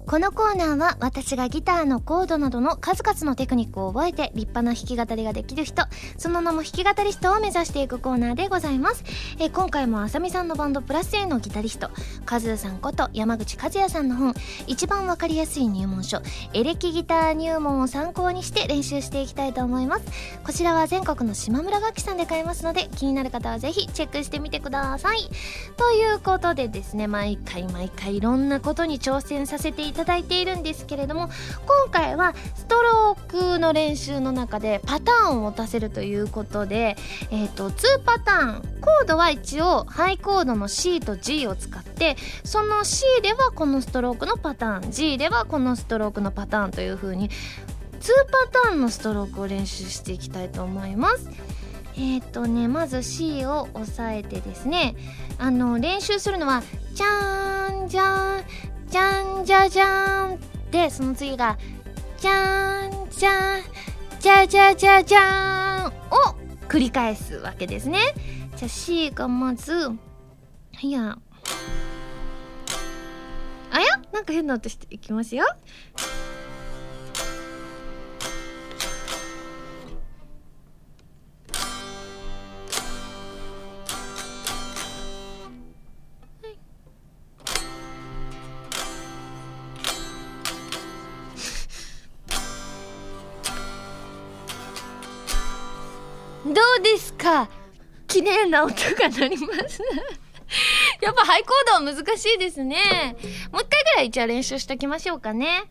[0.08, 5.82] このコーナーは私がギターのコードなどの数々のテクニックを覚えて立派な弾き語りができる人
[6.16, 9.04] その名も弾き語りストを目指していくコーナーでございます、
[9.38, 11.90] え今回もあさみさんのバンドプラス A のギタリスト
[12.24, 14.32] カズーさんこと山口和也さんの本
[14.66, 16.22] 一番わかりやすい入門書
[16.54, 20.06] エレキギター入門を参考にして練習していきたいと思います。
[20.42, 25.18] こちらは全国の島村楽器さんで買えますので気になる方はぜひチェックしてみてください。
[25.76, 31.28] ということでですね毎回毎回いろんなことに挑戦させていただいているんですけれども
[31.66, 36.96] 今回はストロークの練習の中でパターンを持たせるということで、
[37.30, 47.32] えー、と2パターンコードは一応ハイコードの C と G を使ってその C ではこのストロークのパターン G ではこのストロークのパターンという風に2
[48.52, 51.28] パターンのストロークを練習していきたいと思います。
[51.96, 54.94] えっ、とねまず C を押さえてですね
[55.38, 56.62] あの練習するのは
[56.94, 61.58] じゃーんじゃーんじゃんじゃじゃーんでその次が
[62.18, 63.62] じゃんじゃん
[64.18, 65.92] じゃじゃじゃじゃーんを
[66.68, 67.98] 繰り返すわけですね。
[68.56, 69.90] じゃあ C がまず
[70.80, 71.18] いや。
[73.70, 73.86] あや？
[74.12, 75.44] なんか変な音していきますよ。
[98.18, 99.80] 綺麗な音が鳴ります。
[101.00, 102.76] やっぱハイコードは難しいですね。
[103.52, 105.64] もう一回ぐらい一応練習しときましょうかね。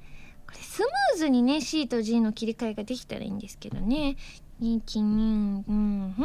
[0.45, 4.15] これスムーズにね C と G の切り替えができたらいいんですけどね。
[4.61, 6.15] 1 2うん。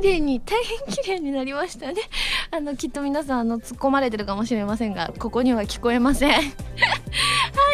[0.00, 2.00] 綺麗に大変綺麗になりましたね。
[2.50, 6.32] あのきっと皆さんあの突っ込まれてるかもしれませんがここには聞こえません。
[6.32, 6.40] は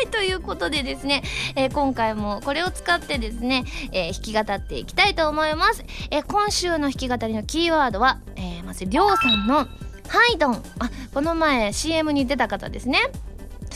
[0.03, 1.23] いということでですね、
[1.55, 9.69] えー、今回もこれを使ってですね、えー、弾き語っていきたいと思います、えー、今週の弾き語りのキーワードは、えまずりょうさんの
[10.09, 10.63] ハイドン。
[10.81, 12.99] あこの前 CM に出た方ですね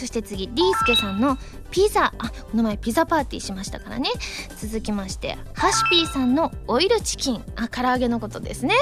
[0.00, 1.36] そして次リースケさんの
[1.70, 4.08] ピザあこの前ピザパーティーしましたからね。
[4.56, 7.44] 続きましてハシピーさんのオイルチキン。
[7.54, 8.74] あ唐揚げのことですね。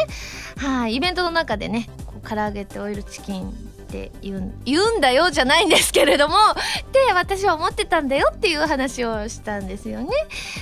[0.59, 1.91] はいイベントの中でね
[2.23, 3.53] 唐揚げってオイルチキン
[3.89, 6.35] って言う言うんだよじゃないんですけれども
[6.93, 10.09] で私は思ってたんだよっていう話をしたんですよね。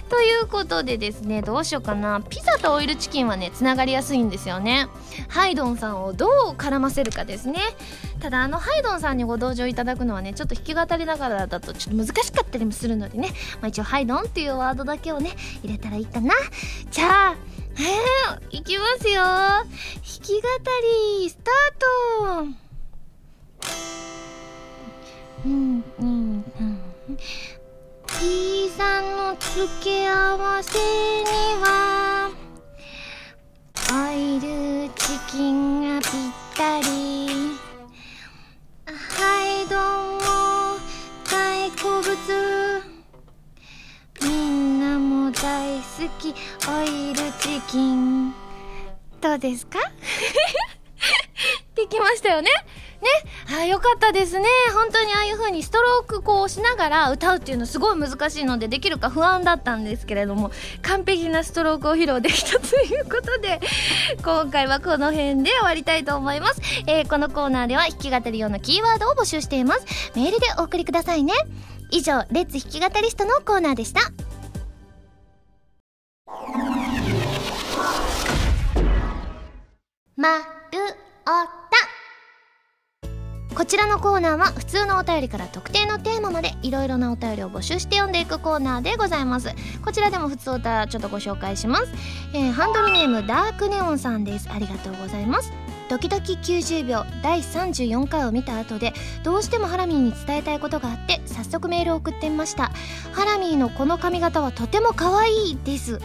[0.08, 4.86] ということでですねどうしようかなピザとオイルチキンはねつながりやすいんですよね。
[5.28, 7.60] ハイドンさんをどう絡ませるかですね。
[8.20, 16.32] ただあのハイドンさんにご登場いただくのはねちょっと弾き語りながらだとちょっと難しかったりもするのでね、まあ、一応ハイドンっていうワードだけをね入れたらいいかな。
[16.90, 17.34] じゃあ
[17.78, 19.66] えー、いきますよ弾
[20.22, 20.48] き語
[21.20, 22.65] りスタート
[25.44, 25.84] うん。
[25.98, 26.44] うん。
[26.60, 27.16] うん。
[28.06, 29.06] P さん。
[29.26, 31.24] の付け合わせに
[31.60, 32.30] は
[33.92, 36.10] オイルチキンがぴっ
[36.54, 37.26] たり
[38.86, 39.80] はいどう
[40.14, 40.78] も
[41.28, 42.16] 大好物
[44.22, 44.80] みん。
[44.80, 45.82] なも大好
[46.20, 46.32] き
[46.68, 48.32] オイルチキン
[49.20, 49.80] どうですか
[51.74, 52.50] できましたよね
[53.00, 53.08] ね、
[53.60, 54.46] あよかったですね。
[54.74, 60.50] 本当にああいう風にストロークこうしながら歌うっていうのすごい難しいのでできるか不安だったんですけれども、
[60.82, 63.60] 完璧なストロークを披露できたということで、
[64.24, 66.60] 今回はこの辺で終わりたいと思います。
[66.86, 70.12] えー、このコーナーでは弾き語るようなキーワードを募集しています。
[70.14, 71.32] メールでお送りくださいね。
[71.90, 74.00] 以上、レッツ弾き語りストのコーナーでした。
[80.16, 80.44] まる
[81.28, 81.55] お
[83.56, 89.48] こちらのコーナーは普通のお便りから特定のテーマまでいろいろなお便りを募集して読んでいくコーナーでございます。
[89.82, 91.86] こちらでも普通歌ちょっとご紹介します、
[92.34, 94.50] えー、ハンドルネームダークネオンさんです。
[94.50, 95.50] ありがとうございます。
[95.88, 102.72] ドキドキ90秒第34回を見た後でどうしてもハラミーに伝えたいことがあって早速メールを送ってみました。
[103.12, 106.00] ハラミーのこの髪型はとても可愛いです。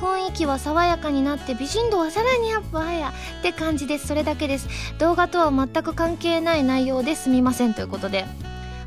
[0.00, 4.06] 雰囲気は爽やかになって美人度はさらにアップやって感じです。
[4.06, 4.68] それだけです。
[4.98, 7.74] 動画とは全く関係ない内容ですみません。
[7.74, 8.24] ということで。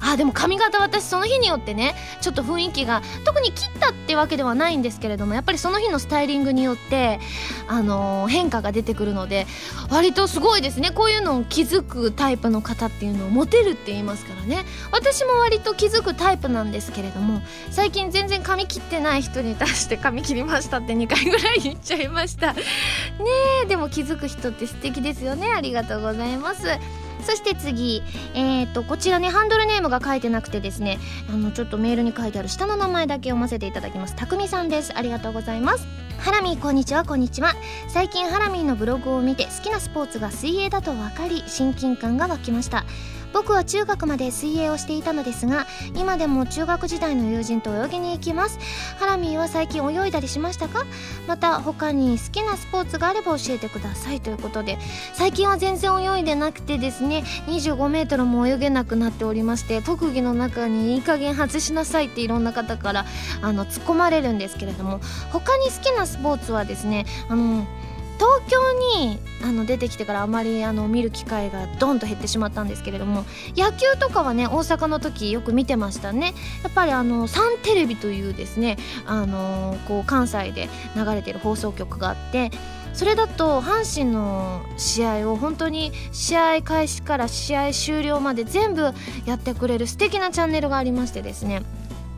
[0.02, 7.20] あでも髪型私その日によってねちょっと雰囲気が特に切ったってわけではないんですけれどもやっぱりその日のスタイリングによって
[7.68, 9.46] あのー、変化が出てくるので
[9.92, 10.92] 割とすごいですね。
[10.92, 14.66] こういうのを気づくタイプの方っていうのをモテるって言いますからね。
[14.92, 22.54] 私も割と気づくタイプなんですけれども最近全然髪切ってない人に対して髪切りましたって2回ぐらい言っちゃいました。
[22.54, 22.62] ね
[23.64, 25.52] えでも気づく人って素敵ですよね。
[25.52, 26.68] ありがとうございます。
[27.22, 28.02] そして次、
[28.34, 34.16] えーと、こちらねハンドルネームが書いてなくてですねあのちょっとメールに書いてある下の名前だけ読ませていただきます。
[34.16, 34.98] たくみさんです。
[34.98, 35.88] ありがとうございます。
[36.20, 37.06] ハラミーこんにちは。
[37.06, 37.54] こんにちは。
[37.88, 42.84] 最近ハラミーのブログを見て好きなスポーツが水泳だと分かり親近感が湧きました。
[43.34, 48.60] 僕は中学まで水泳をしていたのですが今でも中学時代の友人と泳ぎに行きます。
[49.00, 50.86] ハラミーは最近泳いだりしましたか？
[51.28, 54.78] また他に好きなスポーツがあれば教えてくださいということで
[55.14, 63.06] 最近は全然泳いでなくてですね25メートルも泳げなくなっておりまして特技の中にいい加減外しなさいっていろんな方から
[63.42, 65.00] あの突っ込まれるんですけれども
[65.32, 67.68] 他に好きなスポーツはですねあの
[68.20, 73.24] 東京にあの出てきてからあまりあの見る機会がドンと減ってしまったんですけれども
[73.56, 76.34] 野球とかはね大阪の時よく見てましたね。
[76.64, 82.52] やっぱりあのサンテレビというですねあのこう関西で流れてる放送局があって
[82.94, 88.92] それだと阪神の試合を本当に試合開始から試合終了まで全部
[89.26, 91.62] やってくれる素敵なチャンネルがありましてですね。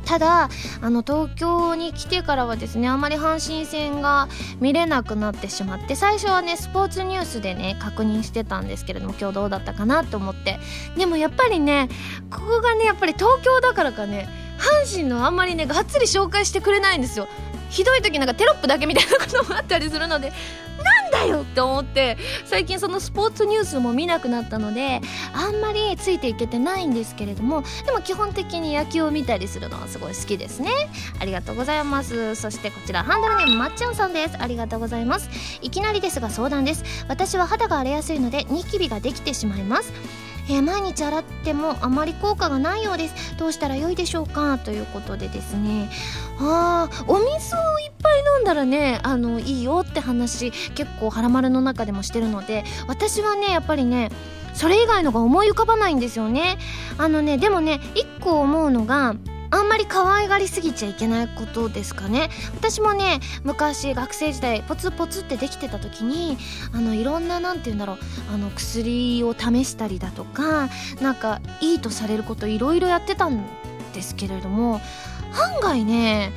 [0.05, 0.49] ただ
[0.81, 4.27] あの東京に来てからはですねあまり阪神戦が
[4.59, 10.59] 見れなくなってしまって最初はねスポーツニュースでね確認してたんですけれども今日どうだったかなと思って。
[10.97, 11.89] でもやっぱりね
[12.29, 17.27] ここがねやっぱり東京だからかね阪神のあんまりねがっつり紹介してくれないんですよ。
[17.71, 20.31] ひどい時なんかテロップだけみたいなこともあったりするので
[20.83, 25.01] なんだよって思って最近そのスポーツニュースも見なくなったので
[25.33, 30.71] あんまりついていけてないんですけれどもでも基本的に野球を見たりするのはすごい好きですね。
[31.19, 32.35] ありがとうございます。
[32.35, 34.37] そしてこちらハンドルネームまっちゃんさんです。
[34.39, 35.29] ありがとうございます。
[35.61, 36.83] いきなりですが相談です。
[37.07, 39.93] 私は肌が荒れやすいのでニキビができてしまいます。
[40.49, 43.37] えー、毎日洗ってもあまり効果がないようです。
[43.37, 44.57] どうしたらよいでしょうか？
[44.57, 45.89] ということでですね。
[46.39, 54.09] あーお水をいっぱい飲んだらねあのいいよって話結構はらまるの中でもしてるので私はねやっぱりね
[54.53, 56.57] それ以外のが思い浮かばないんですよね。
[56.97, 59.15] あのねでもね一個思うのが
[59.51, 62.29] あんまり可愛がりすぎちゃいけないことですかね。
[62.55, 66.37] 私もね昔学生時代ポツポツってできてた時に
[66.73, 67.97] あのいろんななんて言うんだろう
[68.33, 70.69] あの薬を試したりだとか
[71.01, 73.45] なんかいいとされることいろいろやってたん
[73.93, 74.81] ですけれども
[75.33, 76.31] 案外ね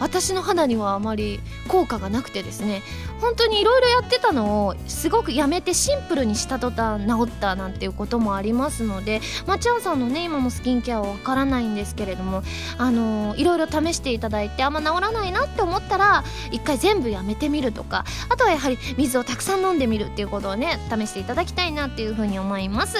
[0.00, 2.82] 私の肌にはあまり効果がなくてですね
[3.20, 12.42] 本当にいろいろやってたのをすごくやめてシンプルにした途端治ったなんていうこともありますのでまちゃんさんのね今のスキンケアはわからないんですけれども
[12.78, 22.98] あのいろいろ試していただいてあんま治らないなって思ったら一回全部やめてみるとかあとはやはり水をたくさん飲んでみるっていうことをね試していただきたいなっていうふうに思います。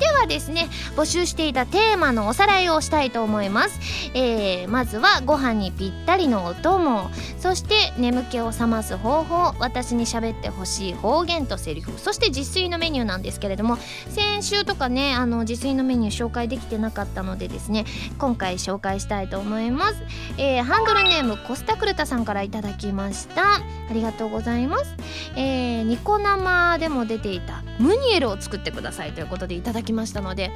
[0.00, 3.78] ではですね募集していたテーマのおさらいをしたいと思います、
[4.14, 7.10] えー、まずはご飯にぴったりのお供。
[7.38, 9.54] そして眠気を覚ます方法。
[9.58, 11.92] 私に喋ってほしい方言とセリフ。
[11.98, 13.76] そして自炊のメニューなんですけれども
[14.08, 17.84] 先週とかねあの自炊のメニュー紹介できてなかったのでですね
[18.18, 19.96] 今回紹介したいと思います、
[20.38, 23.42] えー、ハンドルネームコスタクルタさんからいただきました。
[23.90, 24.94] ありがとうございます、
[25.36, 30.50] えー、ニコ生でも出ていたムニエルを作ってくださいということでいただききましたので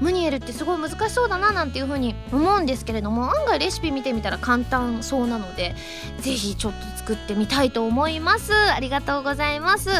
[0.00, 5.74] ムニエルってすごい難しそうだななんていう風に思うんですけれども案外レシピ見てみたら簡単そうなので
[6.20, 8.52] 是非ちょっと作ってみたいと思います。
[8.54, 9.90] ありがとうございます。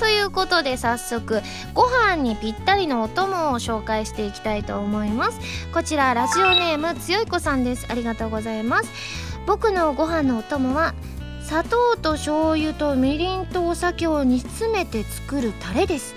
[0.00, 1.42] ということで早速
[1.74, 5.38] ご飯にぴったりのお供を紹介していきたいと思います。
[5.72, 7.86] こちらラジオネームつよいこさんです。
[7.88, 8.90] ありがとうございます。
[9.46, 10.94] 僕のご飯のお供は
[11.42, 16.14] 砂糖と醤油とみりんとお酒を煮詰めて作るタレです。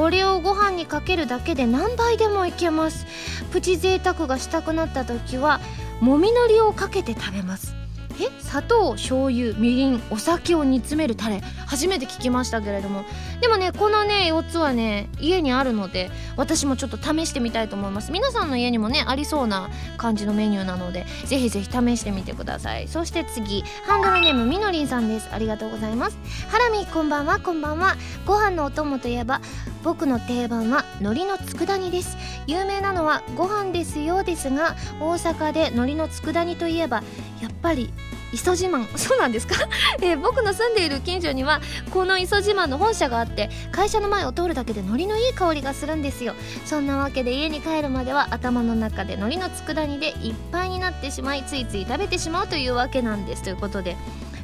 [0.00, 3.04] これをご飯にかけるだけで何杯でもいけます。
[3.52, 5.60] プチ贅沢がしたくなった時は
[6.00, 7.74] もみのりをかけて食べます。
[8.18, 11.42] え砂糖醤油みりんお酒を煮詰めるタレ。
[11.66, 13.04] 初めて聞きましたけれども。
[13.40, 18.12] でもねこのね4つはね家にあるので私もちょっと試してみたいと思います。
[18.12, 22.88] 皆さんの家にもねありそうな感じのメニューなのでぜひぜひ試してみてください。
[22.88, 25.28] そして次ハンドルネームみのりんさんです。
[25.32, 26.18] ありがとうございます。
[26.48, 27.96] ハラミこんばんはこんばんは。
[28.26, 29.40] ご飯のお供といえば
[29.82, 32.16] 僕の定番は海苔の佃煮です。
[32.46, 37.02] 有名なのはご飯ですよですが大阪で海苔の佃煮といえば
[37.40, 37.92] やっぱり
[38.32, 38.86] 磯自慢。
[38.96, 39.56] そうなんですか、
[40.00, 46.34] えー、僕の住んでいる近所にはこの磯自慢の本社があって会社の前を通るだけで海苔のいい香りがするんですよ。
[46.64, 53.42] そんなわけで家に帰るまでは頭の中で海苔の佃煮でいっぱいになってしまいついつい食べてしまうというわけなんです。
[53.42, 53.96] ということで。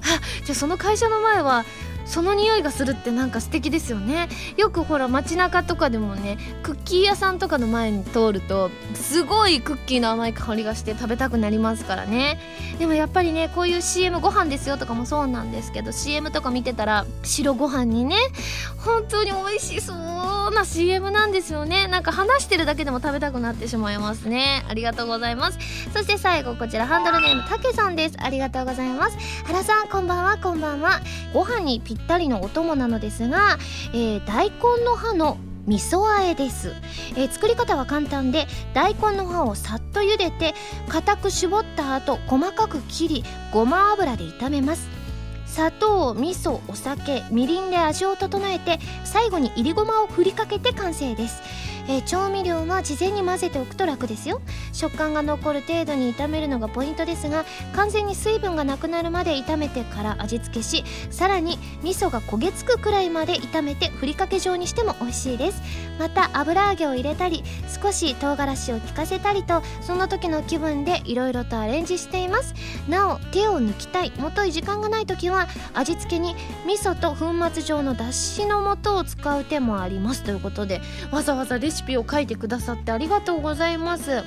[0.02, 1.64] あじゃあその会社の前は
[2.06, 4.28] その匂いがするってなんか素敵ですよね。
[4.56, 12.38] よくほら街中とかでもねクッキー屋さんとかの前に通るとすごいクッキーの甘い香りがして食べたくなりますからね。
[12.78, 18.16] でもやっぱりねこういう CM ご飯ですよとかもそうなんですけど CM とか見てたら白ご飯にね
[18.78, 21.88] 本当に美味しそうな CM なんですよね。
[21.88, 24.64] なんか話してるだけでも食べたくなってしまいますね。
[24.68, 25.58] ありがとうございます。
[25.92, 28.16] そして最後こちらハンドルネームたけさんです。
[28.18, 29.16] ありがとうございます。
[29.44, 31.00] 原さんこんばんはこんばんは。
[31.32, 33.58] ご飯にぴったりのお供なのですが、
[33.92, 36.72] えー、大根の葉の味噌和えです、
[37.16, 40.54] えー、作り方は簡単で大根の葉をさっと茹でて
[40.88, 44.88] 固く絞った後細かく切りごま油で炒めます。
[45.46, 51.40] 砂糖味噌お酒みりんで味を整えて最後にいりごまを振りかけて完成です。
[51.88, 54.40] えー、調味料は事前に混ぜておくと楽ですよ。
[54.72, 57.44] 食感が残る程度に炒めるのがポイントですが
[57.74, 65.62] 完全に水分がなくなるまで炒めてから味付けしさらに味噌が焦げつくくらいまで炒めてふりかけ状にしても美味しいです。
[65.98, 67.42] また油揚げを入れたり
[67.82, 72.54] 少し唐辛子を効かせたりとその時の気分でいろいろとアレンジしています。
[72.88, 80.22] なお手を抜きたいもとい時間がない時は味付けに味噌と粉末状のだしの素を使う手もあります。
[80.22, 80.80] ということで
[81.10, 84.24] わざわざレシシピを書いてくださってありがとうございます。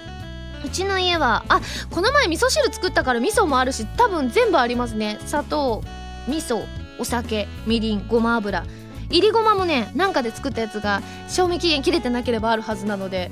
[0.64, 5.18] うちの家はあこの前味噌汁作ったから味噌もあるし多分全部ありますね。
[5.26, 5.84] 砂糖
[6.28, 6.66] 味噌
[7.00, 8.66] お酒みりんごま油。
[9.10, 13.32] いりごまもねなんかで作ったやつが賞味期限切れてなければあるはずなので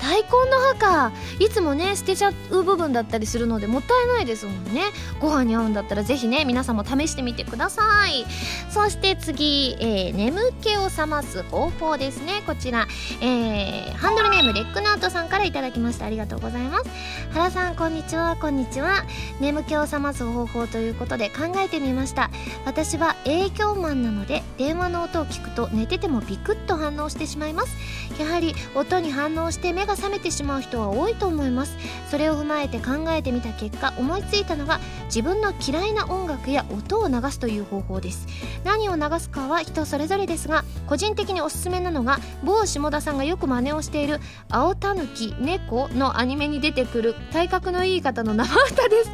[0.00, 1.12] 大根の葉か。
[1.38, 4.82] いつもね捨てちゃう部分だったりするのでもったいないですもんね。
[5.20, 8.24] ご飯に合うんだったらぜひね皆さんも試してみてください。
[8.70, 12.42] そして次、えー、眠気を覚ます方法ですね。
[12.46, 12.86] こちら、
[13.20, 16.06] えー、ハンドルネームレックナートさんからいただきました。
[16.06, 16.90] ありがとうございます。
[17.32, 18.36] 原さんこんにちは。
[18.36, 19.04] こんにちは。
[19.40, 22.30] 眠気を覚ます方法ということで考えてみました。
[22.64, 27.76] 私は営業マンなので電話の音を聞くと寝ててもビクッと反応してしまいます。
[28.20, 31.76] やはり音に反応して目が覚めてしまう人は多いと思います。
[32.10, 38.26] それを踏まえて考えてみた結果思いついたのが自分の嫌いな音楽や音を流すという方法です。
[38.64, 44.20] 何を流すかは人それぞれですが個人的におすすめなのが某下田さんがよく真似をしている
[44.50, 49.10] 「青たぬき猫」のアニメに出てくる体格のいい方の生歌です。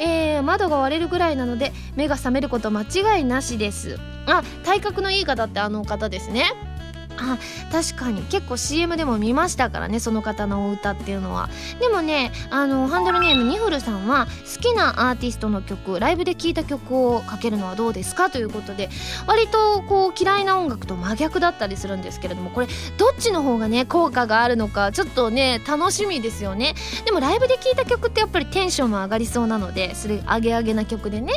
[0.00, 3.98] えー、窓が割れるぐらいなので目が覚めること間違いなしです。
[4.26, 6.73] あ体格のいい方ってあの方ですね。
[7.18, 7.38] あ
[7.70, 8.22] 確かに。
[8.22, 11.48] 結構 CM でも見ましたからねその方のお歌っていうのは。
[11.80, 18.30] でもねあのハンドルネームニフルさんは好きなアーティストの曲ライブで聴いた曲をかけるのはどうですか？
[18.30, 18.88] ということで
[19.26, 22.66] 割とこう嫌いな音楽と真逆だったりするんですけれどもこれ
[22.98, 26.74] どっちの方がね効果があるのかちょっとね楽しみですよね。
[27.04, 31.32] でもライブで聴いた曲ってやっぱりテンションも上がりそうなのでそれ上げ上げな曲でね。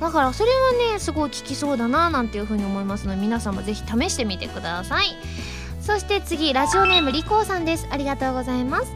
[0.00, 5.17] だからそれはねすごい聴きそうだななんていうふうに思いますので皆さんもぜひ試してみてください。
[5.80, 7.86] そして次ラジオネームリコーさんです。
[7.90, 8.92] ありがとうございます。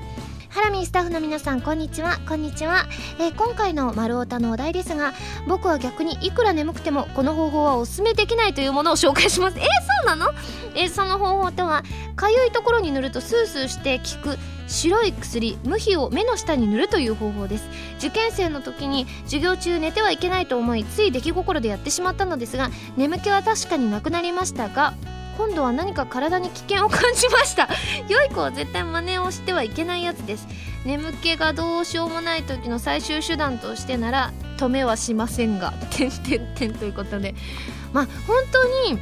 [0.51, 2.19] ハラミスタッフの皆さんこんにちは。
[2.29, 2.85] こんにちは、
[3.19, 5.15] えー、今回の丸太のお題ですが
[5.49, 9.59] 僕は逆にいくら眠くてもこの方法はおすすめできないというものを紹介します。
[9.59, 9.69] えー、そ
[10.03, 10.31] うなの？
[10.75, 11.83] えー、その方法とは
[12.17, 17.65] かゆいところに塗るとスースーして効く白い薬無比を目の下に塗るという方法です。
[17.97, 22.69] 受験生の時に授業中寝てはいけないと思いつい出来心でやってしまったのですが
[22.99, 24.93] 眠気は確かになくなりましたが
[25.37, 27.69] 今度は何か体に危険を感じました。
[28.09, 30.47] 良い子は絶対真似をしてはいけないやつです。
[30.85, 35.73] 眠気がどうしようもない時の最終手段としてなら止めはしませんが。
[35.91, 37.35] 点点点ということで。
[37.93, 38.99] まあ本当に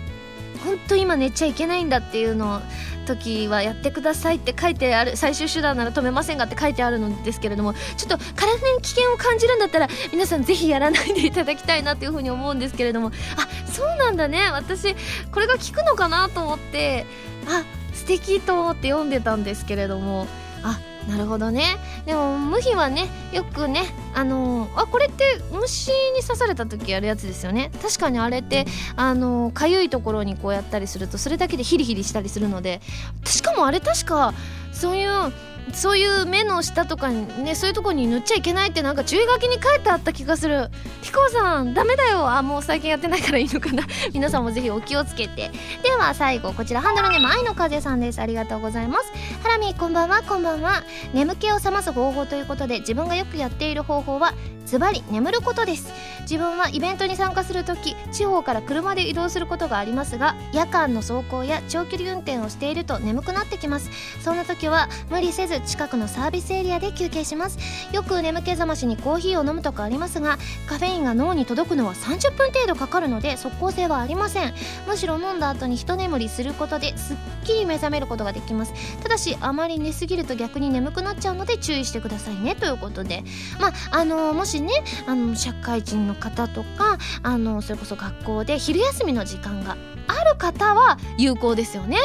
[0.65, 2.61] 本当今寝ちゃいけないんだっていうの
[3.07, 14.51] 時はやってくださいって書いてある最終手段なら止めませんがって書いてあるのですけれどもちょっと体に危険を感じるんだったら皆さんぜひやらないでいただきたいなというふうに思うんですけれどもあそうなんだね。
[14.53, 14.95] 私
[15.33, 17.07] これが効くのかなと思って
[17.47, 20.27] あ素敵と思って読んでたんですけれども
[20.63, 20.79] あ
[21.09, 21.77] なるほどね。
[22.07, 23.83] でも無比はねよくね
[24.15, 27.71] あのー、あこれって虫に刺された時やるやつですよね。
[27.83, 32.81] 確かにあれってあのか、ゆいところにこうやったりするとそれだけでヒリヒリしたりするので。
[33.25, 34.35] しかもあれ確か
[34.73, 35.33] そういう
[35.73, 40.69] そういう目の下とかにねそういうとこに塗っちゃいけないってなんか注意書きに書いてあった気がする。
[41.03, 42.29] ヒコさんダメだよ。
[42.29, 43.85] あもう最近やってないからいいのかな。
[44.13, 45.51] 皆さんもぜひお気をつけて。
[45.83, 48.21] では最後こちらハンドルネーム愛の風さんです。
[48.21, 49.13] ありがとうございます。
[49.43, 50.23] ハラミこんばんは。
[50.23, 50.83] こんばんは。
[51.13, 54.35] 眠気を覚ます方法ということで自分がよくやっている方法は
[54.67, 55.93] ズバリ眠ることです。
[56.23, 63.91] 自分はイベントに参加する時地方から車で移動することがありますが夜間の走行や長距離運転をしていると眠くなってきます。
[64.23, 67.59] そんな時は無理せず近くのサービスエリアで休憩します。
[67.93, 70.39] よく眠気覚ましにコーヒーを飲むとかありますが
[70.69, 74.55] カフェインが脳に届くのは30分程度かかるので即効性はありません。
[74.87, 78.73] むしろ飲んだ後に一眠りすることですっきり目覚めることができます。
[79.03, 82.55] ただしあまり寝すぎると逆に眠くなっちゃうので注意してくださいね。
[82.55, 83.25] ということで。
[83.59, 84.73] まああの、もしね
[85.07, 89.77] あの社会人の方とかあのそれこそ学校で昼休みの時間が
[90.11, 91.99] ある方は有効ですよね。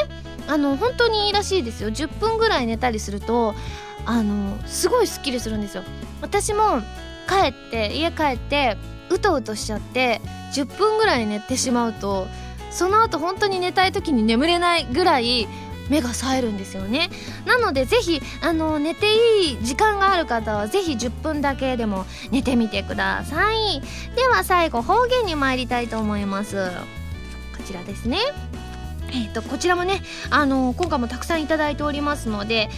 [0.48, 1.90] あの本当にいいらしいですよ。
[1.90, 3.54] 10分ぐらい寝たりすると
[4.04, 5.82] あのすごいすっきりするんですよ。
[6.22, 6.80] 私も
[7.28, 8.76] 帰って家帰って
[9.10, 10.20] うとうとしちゃって
[10.54, 12.28] 10分ぐらい寝てしまうと
[12.70, 15.48] その後本当に寝たい時に眠れないぐらい
[15.88, 17.10] 目が冴えるんですよね。
[17.44, 23.80] なのでぜひあの寝ていい時間がある方はぜひ10分だけでも寝てみてください。
[24.14, 26.70] では最後方言に参りたいと思います。
[27.66, 28.18] ちらですね。
[29.08, 30.00] えっ、ー、とこちらもね
[30.30, 32.68] あの今回もたくさんいただいておりますので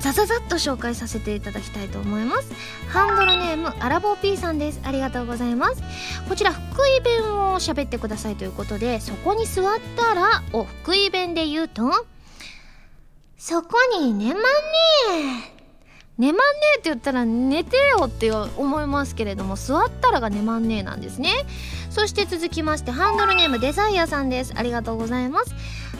[0.00, 2.52] ザザザッと紹介させていただきたいと思います。
[2.88, 4.80] ハンドルネームアラボー P さんです。
[4.84, 5.82] ありがとうございます。
[6.28, 11.90] こちら福井弁を喋ってくださいということでそこに座ったらを福井弁で言うと
[13.38, 14.48] そこに寝まんね
[15.50, 15.53] え。
[16.16, 16.42] 寝まんね
[16.76, 21.30] えって言ったら寝てよって思いますけれども座ったらが寝まんねえなんですね。
[21.90, 24.52] そして続きましてハンドルネームデザイアさんです。
[24.56, 25.54] ありがとうございます。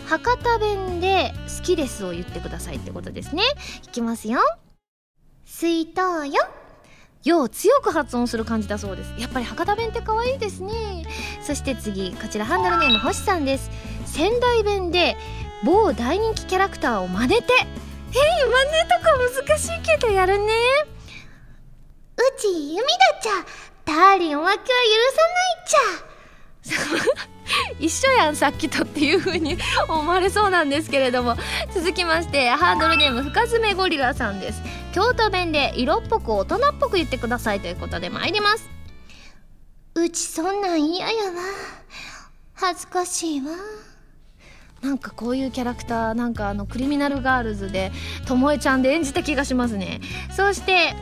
[0.06, 3.42] 博多弁で好きですを言ってくださいってことですね。
[3.82, 4.38] いきますよ。
[5.44, 6.32] 水筒よ
[7.24, 9.14] よう強く発音する感じだそうです。
[9.18, 11.06] やっぱり博多弁って可愛いですね。
[11.42, 13.70] そして次こちらハンドルネーム星さんです。
[14.04, 15.16] 仙台弁で
[15.64, 17.52] 某大人気キャラクターを真似て
[18.14, 19.10] へい真似とか
[19.48, 20.52] 難しいけどやるね。
[22.16, 22.84] うち弓だ
[23.18, 23.30] っちゃ
[23.84, 24.68] ダーリンおまけは許
[25.10, 27.24] さないっちゃ。
[27.78, 29.58] 一緒やんさっきとっていう風に
[29.88, 31.36] 思われそうなんですけれども。
[31.74, 34.62] 続きましてハードルネーム深爪ゴリラさんです。
[34.94, 38.70] 京都弁で色っぽく大人っぽく言ってくださいということで参ります。
[39.96, 41.32] うちそんなん嫌やわ。
[42.54, 43.46] 恥ずかしいわ
[44.84, 47.90] なんかこういうキャラクターなんかあのクリミナルガールズで
[48.26, 50.00] ともえちゃんで演じた気がしますね。
[50.30, 50.94] そして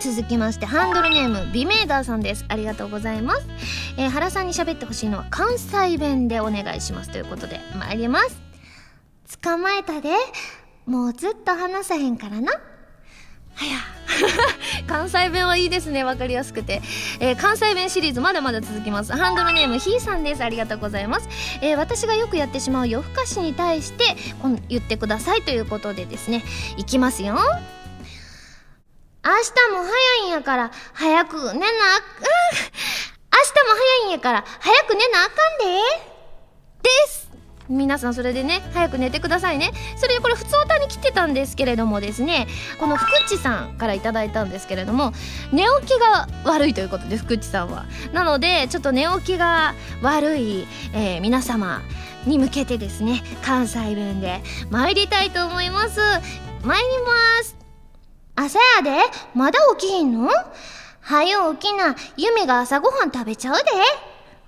[0.00, 2.46] 続きましてハンドルネームビメーダーさんです。
[2.48, 3.46] ありがとうございます、
[3.98, 8.40] えー、原さんに喋ってほしいのは関西弁でお願いしますということで参ります。
[9.42, 10.10] 捕まえたで。
[10.86, 12.52] もうずっと話さへんからな。
[13.60, 13.78] はや
[14.88, 16.80] 関西弁はいいですね分かりやすくて、
[17.20, 19.12] えー、関西弁シリーズまだまだ続きます。
[19.12, 20.42] ハンドルネームひーさんです。
[20.42, 21.28] ありがとうございます、
[21.60, 24.16] えー、私がよくやってしまう夜更かしに対して
[24.68, 25.42] 言ってください。
[25.42, 26.42] ということでですね。
[26.78, 27.34] いきますよ。
[27.34, 31.76] 明日も早いんやから、早く寝なあ、うん、明日も
[34.00, 36.10] 早いんやから、早く寝なあかんで。
[36.82, 37.29] です。
[37.70, 39.70] 皆さんそれでね、早く寝てくださいね。
[39.96, 42.48] それでこれ、普通歌に来てたんですけれどもですね、
[42.80, 45.12] この福地さんから頂いたんですけれども、
[45.52, 47.84] 寝起きが悪いということで、福地さんは。
[48.12, 51.80] なので、ちょっと寝起きが悪い、えー、皆様
[52.26, 56.00] に向けてですね、関西弁で参りたいと思います。
[56.64, 57.56] 参ります。
[58.34, 58.90] 朝やで
[59.34, 60.30] まだ起きひんの？
[61.02, 63.62] はよ起きな、夢が朝ごはん食べちゃうで。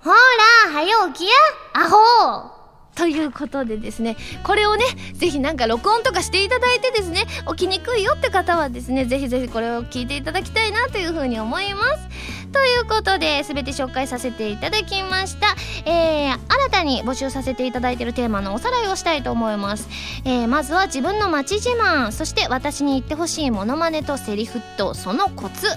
[0.01, 1.31] ほら、はよ起きや、
[1.73, 2.62] アホ
[2.95, 12.42] ということでですね、これをね、ぜひなんか録音とかしていただいてですね、起きにくいよって方はですね、ぜひぜひこれを聞いていただきたいなというふうに思います。
[12.53, 19.89] ということで全て紹介させていただきました、えー、新たに募集させていただいているテーマのおさらいをしたいと思います、
[20.23, 22.11] えー、まずは自分の街自慢。
[22.11, 25.67] そして私に言ってほしいモノマネとセリフとそのコツ。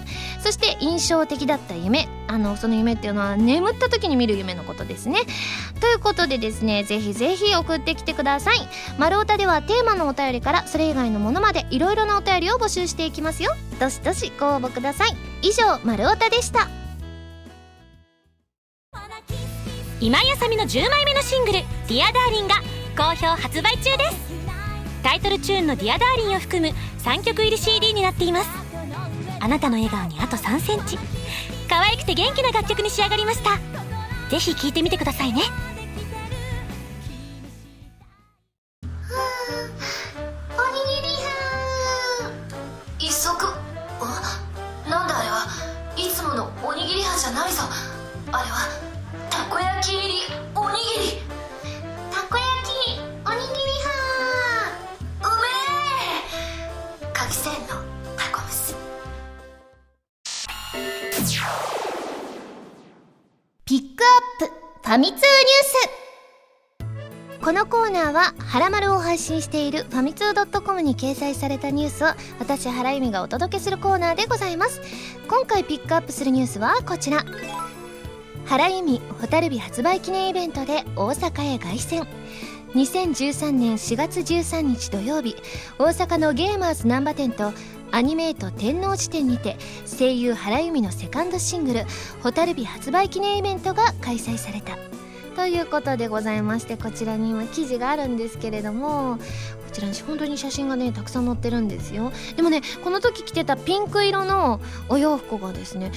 [0.40, 2.08] そして印象的だった夢。
[2.28, 5.20] あのその夢っていうのは眠った時に見る夢のことですね。
[5.80, 8.58] ということでですねぜひぜひ送ってきてください。
[8.98, 13.54] 丸太ではテーマのお便りからそれ以外のものまでいろいろなお便りを募集していきますよ。
[13.78, 15.16] どしどしご応募ください。
[15.42, 16.68] 以上丸太でした。
[20.00, 22.56] 今井麻美の10枚目のシングル「Dear Darling」が
[22.96, 24.16] 好評発売中です。
[25.02, 28.48] タイトルチューンの「ディアダーリンを含む3曲入り CD になっています。
[29.40, 30.98] あなたの笑顔にあと3センチ。
[31.68, 33.58] 可愛くて元気な楽曲に仕上がりました。
[34.30, 35.42] ぜひ聴いてみてくださいね。
[69.36, 72.08] 信しているファミツー .com に掲載されたニュースを
[72.38, 74.80] 私原由美がお届けするコーナーでございます。
[75.28, 77.24] 今回ピックアップするニュースはこちら。
[78.46, 82.06] 原由美蛍火発売記念イベントで大阪へ凱旋。
[82.74, 85.36] 2013年4月13日土曜日
[85.78, 87.52] 大阪のゲーマーズ難波店と
[87.90, 89.56] アニメート天王寺店にて
[89.98, 91.84] 声優原由美のセカンドシングル
[92.22, 94.95] 「蛍火」発売記念イベントが開催された。
[95.36, 99.22] ということでございましてこちらに今記事があるんですけれどもこ
[99.70, 102.10] ちらに本当に写真がねたくさん載ってるんですよ。
[102.36, 105.92] でもねこの時着てたピンク色のお洋服がですね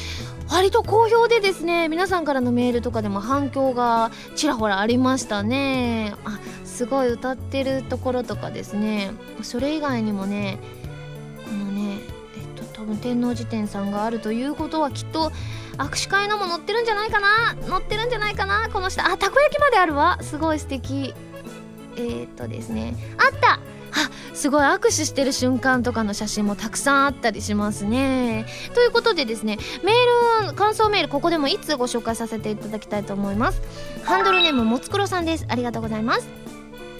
[0.49, 6.13] 割と好評でですね皆さんからのメールとかでも反響がちらほらありましたね。
[6.25, 9.11] あすごい歌ってるところとかですね。
[9.41, 10.59] それ以外にもね
[12.89, 15.31] 分天王寺店さんがあるということはきっと
[15.77, 20.19] 握手会のも載ってるんじゃないかな載ってるんじゃないかなこの下あたこ焼きまであるわ。
[20.21, 21.13] すごい素敵。
[21.95, 22.95] えー、っとですね。
[23.17, 23.59] あった。
[23.91, 28.45] あすごい握手してる瞬間とかの写真もたくさんあったりしますね。
[28.73, 33.61] ということでですねメール感想メールここでもいつご紹介させていただきたいと思います。
[34.03, 35.45] ハンドルネームもつくろさんです。
[35.47, 36.38] ありがとうございます。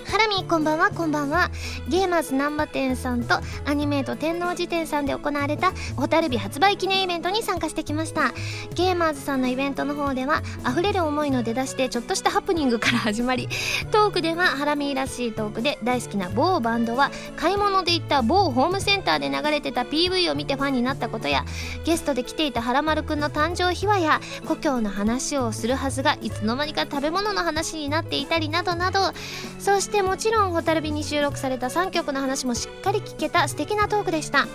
[0.10, 1.52] ハラミこんばんはこんばんは。
[1.88, 3.36] ゲーマーズ難波店さんと
[3.66, 8.32] アニメート天王寺店さんで行われたホタルビ発売記念イベントに参加してきました。
[8.74, 13.50] ゲーマーズさんのイベントの方では溢れる思いの出だしでちょっとしたハプニングから始まり
[13.92, 21.46] トークではハラミらしいトークで大好きな某バンドは買い物で行った某ホームセンターで流れてた PV を見てファンになったことや
[21.86, 29.00] ゲストで来ていたはらまるくんの誕生秘話や故郷の話をするはずがいつの間にか食べ物の話になっていたりなどなど。
[29.60, 34.48] そしてもちろん「蛍火」に収録された3曲の話もしっかり聞けた素敵なトークでした。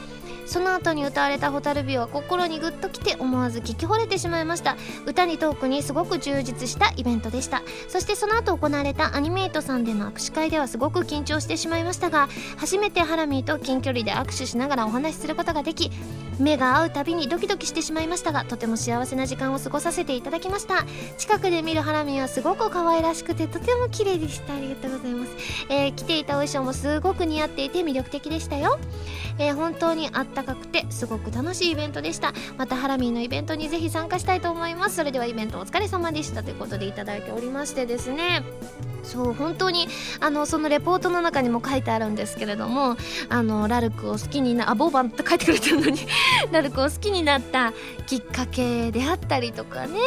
[0.46, 4.76] その後に歌われた「蛍火」は心にグッときて思わず聞き惚れてしまいました。
[5.06, 7.62] 歌にトークにすごく充実したイベントでした。
[7.88, 15.90] そしてその後行われたアニメイトさんでの握手会ではすごく緊張してしまいましたが初めてハラミーと近距離で握手しながらお話しすることができ
[16.38, 20.84] 目が合うたびにドキドキしてしまいましたがとても幸せな時間を過ごさせていただきました。
[21.16, 24.54] 近くで見るハラミーはすごく可愛らしくてとても綺麗でした。
[24.54, 25.32] ありがとうございます、
[25.68, 28.78] えー、着ていたお衣装もすごく似合っていて魅力的でしたよ、
[29.38, 32.32] えー、本当にあったかくてすごく楽しいイベントでした。
[32.58, 34.96] またハラミーのイベントにぜひ参加したいと思います。
[34.96, 38.42] それではイベントお疲れ様でしたということでいただいておりましてですね。
[39.04, 39.86] そう本当に
[40.20, 42.96] あのそのレポートの中にも書いてあるんですけれども
[43.28, 46.00] あのラルクを好きになあボーバンって書いてくれてるのに
[46.50, 47.72] ラルクを好きになった
[48.06, 49.98] きっかけであったりとかね。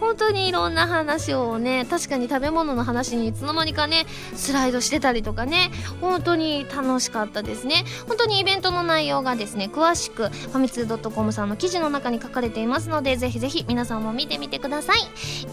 [0.00, 5.70] 本当にいろんな話をね確かに食べ物の話にいつの間にかねスライドしてたりとかね。
[6.00, 7.84] 本当に楽しかったですね。
[8.06, 14.98] 本当にイベントの内容がですね詳しくファミツー .com さんの記事の中に書かれていますのでぜひぜひ皆さんも見てみてください。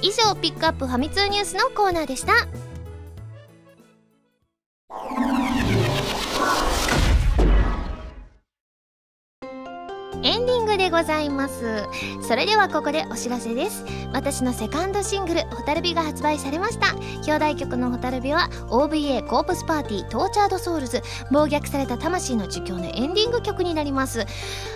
[0.01, 2.68] 以上ピックアップファミ通ニュースのコーナーでした。
[4.91, 5.25] エ
[10.89, 11.87] でございます。
[12.27, 13.85] それではここでお知らせです。
[14.11, 16.95] 私のセカンドシングル「ホタルビ」が発売されました。
[17.17, 24.25] 表題曲の「ホタルビ」は OVA コープスパーティートーチャードソウルズ暴虐された魂の呪叫のエンディング曲になります。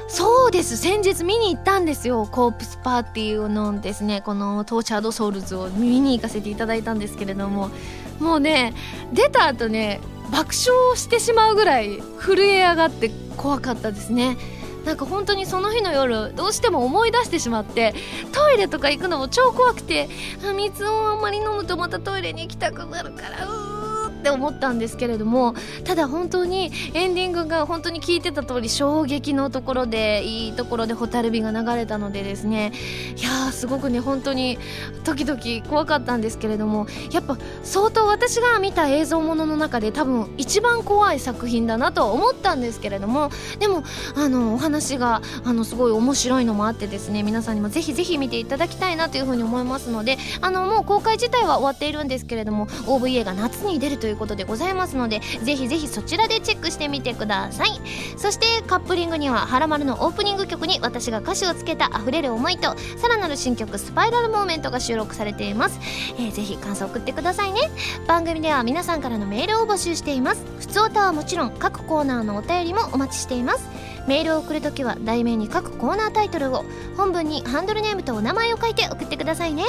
[0.08, 0.78] そうです。
[0.78, 2.28] 先日見に行ったんですよ。
[2.30, 7.72] コープスパーティーのですねこのトーチャードソウルズを見に行かせていただいたんですけれども。
[8.20, 8.76] もうね
[9.12, 10.00] 出た後ね
[10.32, 14.38] 爆笑してしまうぐらい震え上がって怖かったですね。
[14.86, 17.94] なんか本当にその日の夜どうしても思い出してしまって
[18.34, 20.10] トイレとか行くのも超怖くて
[20.56, 23.83] 蜜をあんまり飲むとまたトイレに行きたくなるからうー
[24.24, 25.54] って思ったんですけれども
[25.84, 32.72] ただ本当にエンディングが本当に聞いてた通り衝撃のところでいいところで蛍火が流れたのでですね
[33.18, 34.58] いやーすごくね本当に
[35.04, 43.84] 時々怖かったんですけれどもやっぱ相当私が見た映像ものの中で多分一番怖い作品だなと思ったんですけれどもでも
[44.16, 57.82] あのお話があのすごい面白いのもあってですね皆さんにもぜひぜひ見ていただきたいなというふうに思いますのであのもう公開自体は終わっているんですけれども OVA が夏に出るといういうことでございますのでぜひぜひそちらでチェックしてみてください。
[58.18, 65.80] そしてカップリングには「はらまる」のオープニング曲に私が歌詞をつけた「溢れる思い」とさらなる新曲「スパイラルモーメント」が収録されています、
[66.18, 67.72] えー、ぜひ感想送ってくださいね。
[68.08, 70.46] 番組では皆さんからのメールを募集しています。
[70.60, 73.93] 普通歌はもちろん各コーナーのお便りもお待ちしています。
[74.08, 76.66] メールを送るときは題名に各コーナータイトルを
[76.98, 79.64] 本文にハンドルネームとお名前を書いて送ってくださいね。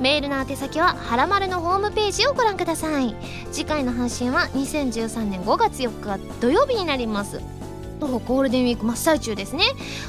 [0.00, 3.14] メールの宛先ははらまるのホームページをご覧ください。
[3.50, 7.57] 次回の配信は2013年5月4日土曜日になります。
[8.06, 9.64] ゴールデンウィーク真っ最中ですね。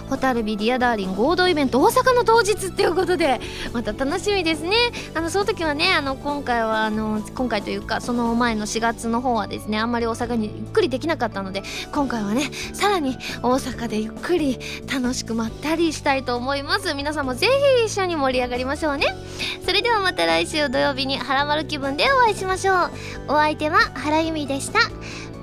[0.09, 3.39] ホタルビディアダーリン合同イベント大阪の当日っていうことで
[3.73, 4.75] また楽しみですね。
[5.13, 14.59] あのその時はねあの今回はあの今回というかその前の4月の方はですねあんまり大阪にゆっくりできなかったので今回はねさらに大阪でゆっくり
[14.91, 16.93] 楽しくまったりしたいと思います。
[16.93, 17.47] 皆さんもぜ
[17.79, 19.07] ひ一緒に盛り上がりましょうね。
[19.65, 22.91] それではまた来週土曜日にハラマル気分でお会いしましょう。
[23.27, 24.79] お相手は原由美でした。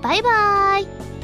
[0.03, 1.16] バイバーイ。